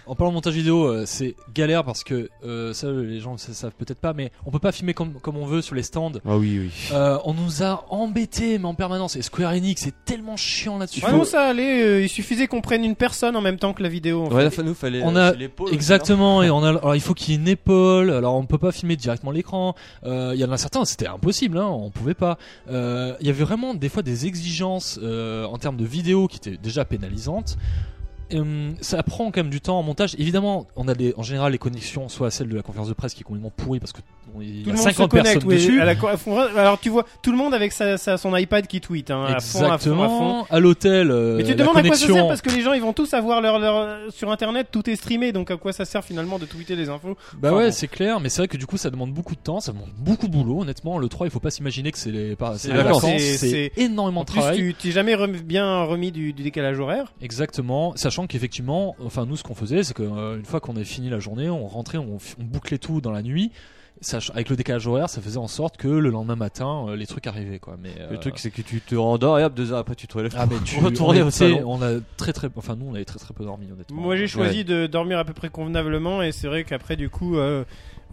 En 0.05 0.15
parlant 0.15 0.31
de 0.31 0.35
montage 0.35 0.53
vidéo, 0.53 0.85
euh, 0.85 1.03
c'est 1.05 1.35
galère 1.53 1.83
parce 1.83 2.03
que 2.03 2.29
euh, 2.45 2.73
ça, 2.73 2.89
les 2.91 3.19
gens 3.19 3.33
ne 3.33 3.37
savent 3.37 3.73
peut-être 3.77 3.99
pas, 3.99 4.13
mais 4.13 4.31
on 4.45 4.51
peut 4.51 4.59
pas 4.59 4.71
filmer 4.71 4.93
comme, 4.93 5.13
comme 5.15 5.37
on 5.37 5.45
veut 5.45 5.61
sur 5.61 5.75
les 5.75 5.83
stands. 5.83 6.11
Ah 6.25 6.37
oui, 6.37 6.59
oui. 6.59 6.71
Euh, 6.91 7.17
on 7.25 7.33
nous 7.33 7.63
a 7.63 7.85
embêtés, 8.13 8.59
mais 8.59 8.65
en 8.65 8.75
permanence. 8.75 9.15
Et 9.15 9.21
Square 9.23 9.53
Enix, 9.53 9.81
c'est 9.81 10.05
tellement 10.05 10.37
chiant 10.37 10.77
là-dessus. 10.77 11.01
Ah 11.03 11.11
non, 11.11 11.23
ça 11.23 11.41
allait. 11.47 11.83
euh, 11.83 12.01
il 12.03 12.09
suffisait 12.09 12.47
qu'on 12.47 12.61
prenne 12.61 12.83
une 12.85 12.95
personne 12.95 13.35
en 13.35 13.41
même 13.41 13.57
temps 13.57 13.73
que 13.73 13.81
la 13.81 13.89
vidéo. 13.89 14.25
en 14.25 14.31
Ouais, 14.31 14.49
fait. 14.49 14.57
la 14.61 14.63
nous 14.63 14.73
fallait. 14.75 15.01
On 15.03 15.15
euh, 15.15 15.29
a- 15.29 15.31
c'est 15.31 15.37
l'épaule 15.39 15.65
aussi, 15.67 15.75
Exactement, 15.75 16.43
et 16.43 16.49
on 16.51 16.63
a, 16.63 16.69
alors 16.69 16.95
il 16.95 17.01
faut 17.01 17.13
qu'il 17.15 17.33
y 17.33 17.37
ait 17.37 17.39
une 17.39 17.47
épaule, 17.47 18.11
alors 18.11 18.35
on 18.35 18.45
peut 18.45 18.57
pas 18.59 18.71
filmer 18.71 18.95
directement 18.95 19.31
l'écran, 19.31 19.73
Euh, 20.05 20.31
il 20.35 20.39
y 20.39 20.45
en 20.45 20.51
a 20.51 20.57
certains, 20.57 20.85
c'était 20.85 21.07
impossible, 21.07 21.57
hein, 21.57 21.67
on 21.67 21.89
pouvait 21.89 22.13
pas. 22.13 22.37
Euh, 22.69 23.15
Il 23.19 23.27
y 23.27 23.29
avait 23.29 23.43
vraiment 23.43 23.73
des 23.73 23.89
fois 23.89 24.03
des 24.03 24.25
exigences 24.27 24.99
euh, 25.01 25.45
en 25.45 25.57
termes 25.57 25.77
de 25.77 25.85
vidéo 25.85 26.27
qui 26.27 26.37
étaient 26.37 26.57
déjà 26.57 26.85
pénalisantes. 26.85 27.57
Hum, 28.33 28.73
ça 28.81 29.03
prend 29.03 29.25
quand 29.31 29.37
même 29.41 29.49
du 29.51 29.61
temps 29.61 29.77
en 29.77 29.83
montage. 29.83 30.15
Évidemment, 30.17 30.65
on 30.75 30.87
a 30.87 30.95
des, 30.95 31.13
en 31.17 31.23
général 31.23 31.51
les 31.51 31.57
connexions, 31.59 32.09
soit 32.09 32.31
celle 32.31 32.47
de 32.49 32.55
la 32.55 32.63
conférence 32.63 32.87
de 32.87 32.93
presse 32.93 33.13
qui 33.13 33.21
est 33.21 33.23
complètement 33.23 33.51
pourrie 33.55 33.79
parce 33.79 33.91
que 33.91 33.99
il 34.41 34.61
y 34.61 34.63
Tout 34.63 34.69
a 34.69 34.73
le 34.73 34.77
monde 34.77 34.87
se 34.87 34.93
50 34.93 35.11
connecte. 35.11 35.31
personnes 35.33 35.49
oui, 35.49 35.55
dessus. 35.55 35.81
à 35.81 35.85
la 35.85 35.95
co- 35.95 36.07
à 36.07 36.17
fond- 36.17 36.37
alors 36.39 36.79
tu 36.79 36.89
vois 36.89 37.05
tout 37.21 37.31
le 37.31 37.37
monde 37.37 37.53
avec 37.53 37.71
sa, 37.71 37.97
sa- 37.97 38.17
son 38.17 38.35
iPad 38.35 38.67
qui 38.67 38.81
tweet 38.81 39.11
hein, 39.11 39.27
fond, 39.27 39.33
à 39.33 39.39
fond, 39.39 39.59
à 39.59 39.77
fond. 39.77 39.93
Exactement. 39.93 40.47
À 40.49 40.59
l'hôtel, 40.59 41.11
euh, 41.11 41.37
Mais 41.37 41.43
tu 41.43 41.51
te 41.53 41.57
demandes 41.57 41.77
à 41.77 41.81
quoi 41.81 41.95
ça 41.95 42.05
connexion. 42.05 42.15
sert 42.15 42.27
parce 42.27 42.41
que 42.41 42.49
les 42.49 42.61
gens 42.61 42.73
ils 42.73 42.81
vont 42.81 42.93
tous 42.93 43.13
avoir 43.13 43.41
leur, 43.41 43.59
leur 43.59 44.11
sur 44.11 44.31
internet 44.31 44.67
tout 44.71 44.89
est 44.89 44.95
streamé 44.95 45.31
donc 45.31 45.51
à 45.51 45.57
quoi 45.57 45.73
ça 45.73 45.85
sert 45.85 46.03
finalement 46.03 46.39
de 46.39 46.45
tweeter 46.45 46.75
les 46.75 46.89
infos? 46.89 47.17
Bah 47.37 47.49
Enfin, 47.49 47.57
ouais, 47.57 47.65
bon. 47.67 47.71
c'est 47.71 47.87
clair, 47.87 48.19
mais 48.19 48.29
c'est 48.29 48.41
vrai 48.41 48.47
que 48.47 48.57
du 48.57 48.65
coup 48.65 48.77
ça 48.77 48.89
demande 48.89 49.11
beaucoup 49.13 49.35
de 49.35 49.39
temps, 49.41 49.59
ça 49.59 49.71
demande 49.71 49.89
beaucoup 49.97 50.27
de 50.27 50.31
boulot. 50.33 50.61
Honnêtement, 50.61 50.97
le 50.97 51.07
3, 51.09 51.27
il 51.27 51.29
faut 51.31 51.39
pas 51.39 51.51
s'imaginer 51.51 51.91
que 51.91 51.97
c'est 51.97 52.11
les, 52.11 52.35
C'est 52.57 52.69
les 52.71 52.77
vacances. 52.77 53.03
énormément 53.77 54.21
En 54.21 54.23
de 54.23 54.29
plus 54.31 54.39
travail. 54.39 54.57
tu 54.57 54.73
t'es 54.73 54.91
jamais 54.91 55.15
bien 55.27 55.83
remis 55.83 56.11
du, 56.11 56.33
du 56.33 56.43
décalage 56.43 56.79
horaire. 56.79 57.13
Exactement, 57.21 57.93
sachant 57.95 58.27
qu'effectivement, 58.27 58.95
enfin 59.05 59.25
nous 59.25 59.35
ce 59.37 59.43
qu'on 59.43 59.55
faisait, 59.55 59.83
c'est 59.83 59.93
qu'une 59.93 60.45
fois 60.45 60.59
qu'on 60.59 60.75
avait 60.75 60.85
fini 60.85 61.09
la 61.09 61.19
journée, 61.19 61.49
on 61.49 61.67
rentrait, 61.67 61.97
on 61.97 62.17
bouclait 62.39 62.77
tout 62.77 63.01
dans 63.01 63.11
la 63.11 63.21
nuit. 63.21 63.51
Avec 64.33 64.49
le 64.49 64.55
décalage 64.55 64.85
horaire, 64.87 65.09
ça 65.09 65.21
faisait 65.21 65.37
en 65.37 65.47
sorte 65.47 65.77
que 65.77 65.87
le 65.87 66.09
lendemain 66.09 66.35
matin, 66.35 66.85
euh, 66.89 66.95
les 66.95 67.07
trucs 67.07 67.25
arrivaient 67.27 67.59
quoi. 67.59 67.77
Mais 67.81 67.93
Le 68.09 68.15
euh, 68.15 68.19
truc, 68.19 68.37
c'est 68.37 68.51
que 68.51 68.61
tu 68.61 68.81
te 68.81 68.95
rendors 68.95 69.39
et 69.39 69.43
hop, 69.43 69.53
deux 69.53 69.71
heures 69.71 69.79
après, 69.79 69.95
tu 69.95 70.07
te 70.07 70.17
relèves. 70.17 70.33
ah 70.37 70.45
mais 70.45 70.57
tu 70.65 70.79
retourner 70.83 71.21
on 71.23 71.27
au 71.27 71.31
salon. 71.31 71.61
on 71.65 71.81
a 71.81 71.99
très 72.17 72.33
très, 72.33 72.49
enfin 72.55 72.75
nous 72.75 72.87
on 72.89 72.95
avait 72.95 73.05
très 73.05 73.19
très 73.19 73.33
peu 73.33 73.43
dormi 73.45 73.67
honnêtement. 73.71 74.01
Moi 74.01 74.15
j'ai 74.15 74.27
choisi 74.27 74.57
Ouais. 74.59 74.63
de 74.63 74.87
dormir 74.87 75.17
à 75.19 75.25
peu 75.25 75.33
près 75.33 75.49
convenablement 75.49 76.21
et 76.21 76.31
c'est 76.31 76.47
vrai 76.47 76.63
qu'après 76.63 76.95
du 76.95 77.09
coup 77.09 77.37
euh, 77.37 77.63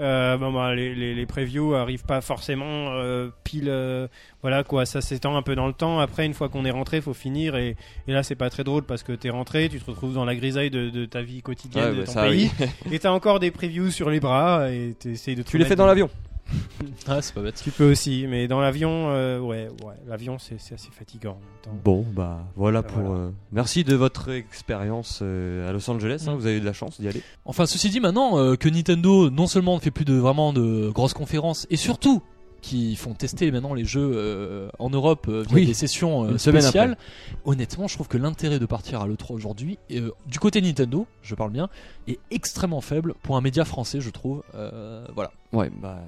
euh, 0.00 0.36
bon, 0.38 0.52
bah, 0.52 0.74
les, 0.74 0.94
les, 0.94 1.14
les 1.14 1.26
previews 1.26 1.74
arrivent 1.74 2.04
pas 2.04 2.20
forcément 2.20 2.88
euh, 2.92 3.28
pile 3.44 3.68
euh, 3.68 4.08
voilà 4.42 4.64
quoi. 4.64 4.86
Ça 4.86 5.00
s'étend 5.00 5.36
un 5.36 5.42
peu 5.42 5.54
dans 5.54 5.66
le 5.66 5.72
temps. 5.74 5.98
Après 6.00 6.24
une 6.26 6.34
fois 6.34 6.48
qu'on 6.48 6.64
est 6.64 6.70
rentré 6.70 7.00
faut 7.00 7.12
finir. 7.14 7.54
Et, 7.56 7.76
et 8.08 8.12
là 8.12 8.22
c'est 8.22 8.34
pas 8.34 8.48
très 8.50 8.64
drôle 8.64 8.82
parce 8.84 9.02
que 9.02 9.12
t'es 9.12 9.30
rentré 9.30 9.68
tu 9.68 9.78
te 9.78 9.90
retrouves 9.90 10.14
dans 10.14 10.24
la 10.24 10.34
grisaille 10.34 10.70
de, 10.70 10.88
de 10.90 11.04
ta 11.04 11.20
vie 11.22 11.42
quotidienne 11.42 11.84
Ouais, 11.90 11.92
de 11.92 12.00
bah, 12.00 12.06
ton 12.06 12.12
ça, 12.12 12.22
pays. 12.28 12.50
oui. 12.60 12.66
et 12.92 12.98
t'as 12.98 13.10
encore 13.10 13.40
des 13.40 13.50
previews 13.50 13.90
sur 13.90 14.08
les 14.10 14.20
bras 14.20 14.70
et 14.70 14.94
t'essayes 14.98 15.36
de 15.36 15.42
Tu 15.42 15.58
les 15.58 15.64
fais 15.66 15.76
dans 15.76 15.86
l'avion. 15.86 16.08
Ah 17.06 17.22
c'est 17.22 17.34
pas 17.34 17.42
bête. 17.42 17.60
tu 17.62 17.70
peux 17.70 17.90
aussi 17.90 18.26
mais 18.28 18.46
dans 18.48 18.60
l'avion 18.60 19.10
euh, 19.10 19.38
ouais 19.40 19.68
ouais 19.84 19.94
l'avion 20.06 20.38
c'est 20.38 20.54
assez 20.56 20.90
fatigant 20.90 21.32
en 21.32 21.34
même 21.34 21.42
temps. 21.62 21.80
Bon, 21.84 22.04
bah 22.12 22.44
voilà 22.56 22.82
Bah, 22.82 22.88
pour. 22.92 23.02
voilà. 23.02 23.20
euh, 23.26 23.30
Merci 23.52 23.84
de 23.84 23.94
votre 23.94 24.30
expérience 24.30 25.20
euh, 25.22 25.68
à 25.68 25.72
Los 25.72 25.88
Angeles. 25.90 26.24
hein, 26.28 26.32
Mm. 26.34 26.36
vous 26.38 26.46
avez 26.46 26.56
eu 26.56 26.60
de 26.60 26.66
la 26.66 26.72
chance 26.72 27.00
d'y 27.00 27.08
aller. 27.08 27.22
Enfin, 27.44 27.66
ceci 27.66 27.88
dit, 27.90 28.00
maintenant 28.00 28.38
euh, 28.38 28.56
que 28.56 28.68
Nintendo 28.68 29.30
non 29.30 29.46
seulement 29.46 29.74
ne 29.76 29.80
fait 29.80 29.90
plus 29.90 30.04
de 30.04 30.14
vraiment 30.14 30.52
de 30.52 30.90
grosses 30.90 31.14
conférences, 31.14 31.66
et 31.70 31.76
surtout 31.76 32.22
qui 32.62 32.94
font 32.94 33.14
tester 33.14 33.50
maintenant 33.50 33.72
les 33.72 33.86
jeux 33.86 34.12
euh, 34.14 34.68
en 34.78 34.90
Europe 34.90 35.26
euh, 35.30 35.44
via 35.48 35.54
Oui, 35.54 35.66
des 35.66 35.72
sessions 35.72 36.24
euh, 36.24 36.36
spéciales, 36.36 36.98
honnêtement, 37.46 37.88
je 37.88 37.94
trouve 37.94 38.06
que 38.06 38.18
l'intérêt 38.18 38.58
de 38.58 38.66
partir 38.66 39.00
à 39.00 39.06
l'E3 39.06 39.32
aujourd'hui, 39.32 39.78
euh, 39.92 40.10
du 40.26 40.38
côté 40.38 40.60
Nintendo, 40.60 41.06
je 41.22 41.34
parle 41.34 41.52
bien, 41.52 41.70
est 42.06 42.18
extrêmement 42.30 42.82
faible 42.82 43.14
pour 43.22 43.38
un 43.38 43.40
média 43.40 43.64
français, 43.64 44.02
je 44.02 44.10
trouve. 44.10 44.42
Euh, 44.54 45.06
voilà. 45.14 45.30
Ouais, 45.54 45.70
bah. 45.80 46.00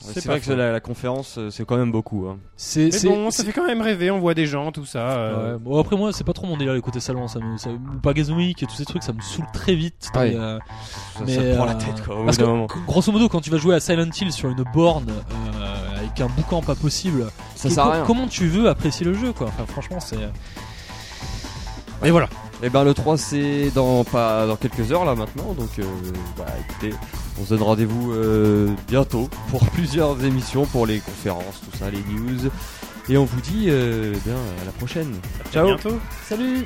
C'est 0.00 0.26
vrai 0.26 0.40
que 0.40 0.52
la, 0.52 0.72
la 0.72 0.80
conférence, 0.80 1.38
euh, 1.38 1.50
c'est 1.50 1.64
quand 1.64 1.76
même 1.76 1.92
beaucoup. 1.92 2.26
Hein. 2.26 2.38
C'est, 2.56 2.90
bon 3.06 3.30
ça 3.30 3.44
fait 3.44 3.52
quand 3.52 3.66
même 3.66 3.80
rêver 3.80 4.10
on 4.10 4.18
voit 4.18 4.34
des 4.34 4.46
gens 4.46 4.72
tout 4.72 4.84
ça 4.84 4.98
euh, 5.18 5.52
Ouais, 5.54 5.58
bon, 5.60 5.80
après 5.80 5.96
moi 5.96 6.12
c'est 6.12 6.24
pas 6.24 6.32
trop 6.32 6.46
mon 6.46 6.56
délire 6.56 6.74
les 6.74 6.80
côtés 6.80 7.00
salon 7.00 7.28
ça 7.28 7.38
me 7.40 7.56
ça, 7.56 7.70
ou 7.70 7.98
pas 8.00 8.12
Week 8.12 8.62
et 8.62 8.66
tous 8.66 8.74
ces 8.74 8.84
trucs 8.84 9.02
ça 9.02 9.12
me 9.12 9.20
saoule 9.20 9.46
très 9.52 9.74
vite 9.74 10.08
Ouais. 10.14 10.34
Euh, 10.34 10.58
Ça, 11.14 11.24
Mais, 11.26 11.34
ça 11.34 11.42
te 11.42 11.54
prend 11.56 11.64
la 11.64 11.72
euh, 11.72 11.78
tête, 11.78 12.04
quoi. 12.04 12.20
Au 12.20 12.24
Parce 12.24 12.36
que, 12.38 12.84
grosso 12.86 13.12
modo, 13.12 13.28
quand 13.28 13.40
tu 13.40 13.50
vas 13.50 13.58
jouer 13.58 13.74
à 13.74 13.80
Silent 13.80 14.10
Hill 14.20 14.32
sur 14.32 14.48
une 14.48 14.64
borne 14.72 15.06
euh, 15.10 15.98
avec 15.98 16.20
un 16.20 16.26
boucan 16.28 16.62
pas 16.62 16.74
possible, 16.74 17.26
Ça 17.54 17.68
co- 17.68 17.74
sert 17.74 17.84
à 17.84 17.92
rien. 17.92 18.04
comment 18.04 18.26
tu 18.26 18.46
veux 18.46 18.68
apprécier 18.68 19.04
le 19.06 19.14
jeu, 19.14 19.32
quoi? 19.32 19.48
Enfin, 19.48 19.64
franchement, 19.66 20.00
c'est. 20.00 20.18
Et 22.04 22.10
voilà. 22.10 22.28
Et 22.62 22.70
ben 22.70 22.84
le 22.84 22.94
3 22.94 23.18
c'est 23.18 23.70
dans 23.74 24.04
pas 24.04 24.46
dans 24.46 24.56
quelques 24.56 24.92
heures 24.92 25.04
là 25.04 25.14
maintenant. 25.14 25.52
Donc 25.54 25.70
euh, 25.78 25.84
bah 26.38 26.46
écoutez 26.68 26.94
on 27.40 27.44
se 27.44 27.50
donne 27.50 27.62
rendez-vous 27.62 28.12
euh, 28.12 28.70
bientôt 28.86 29.28
pour 29.50 29.64
plusieurs 29.70 30.24
émissions 30.24 30.66
pour 30.66 30.86
les 30.86 31.00
conférences 31.00 31.60
tout 31.60 31.76
ça 31.76 31.90
les 31.90 31.98
news. 31.98 32.50
Et 33.08 33.18
on 33.18 33.24
vous 33.24 33.40
dit 33.40 33.66
euh, 33.68 34.14
bien 34.24 34.36
à 34.62 34.64
la 34.64 34.72
prochaine. 34.72 35.14
À 35.44 35.52
ciao. 35.52 35.66
bientôt. 35.66 35.98
Salut 36.26 36.64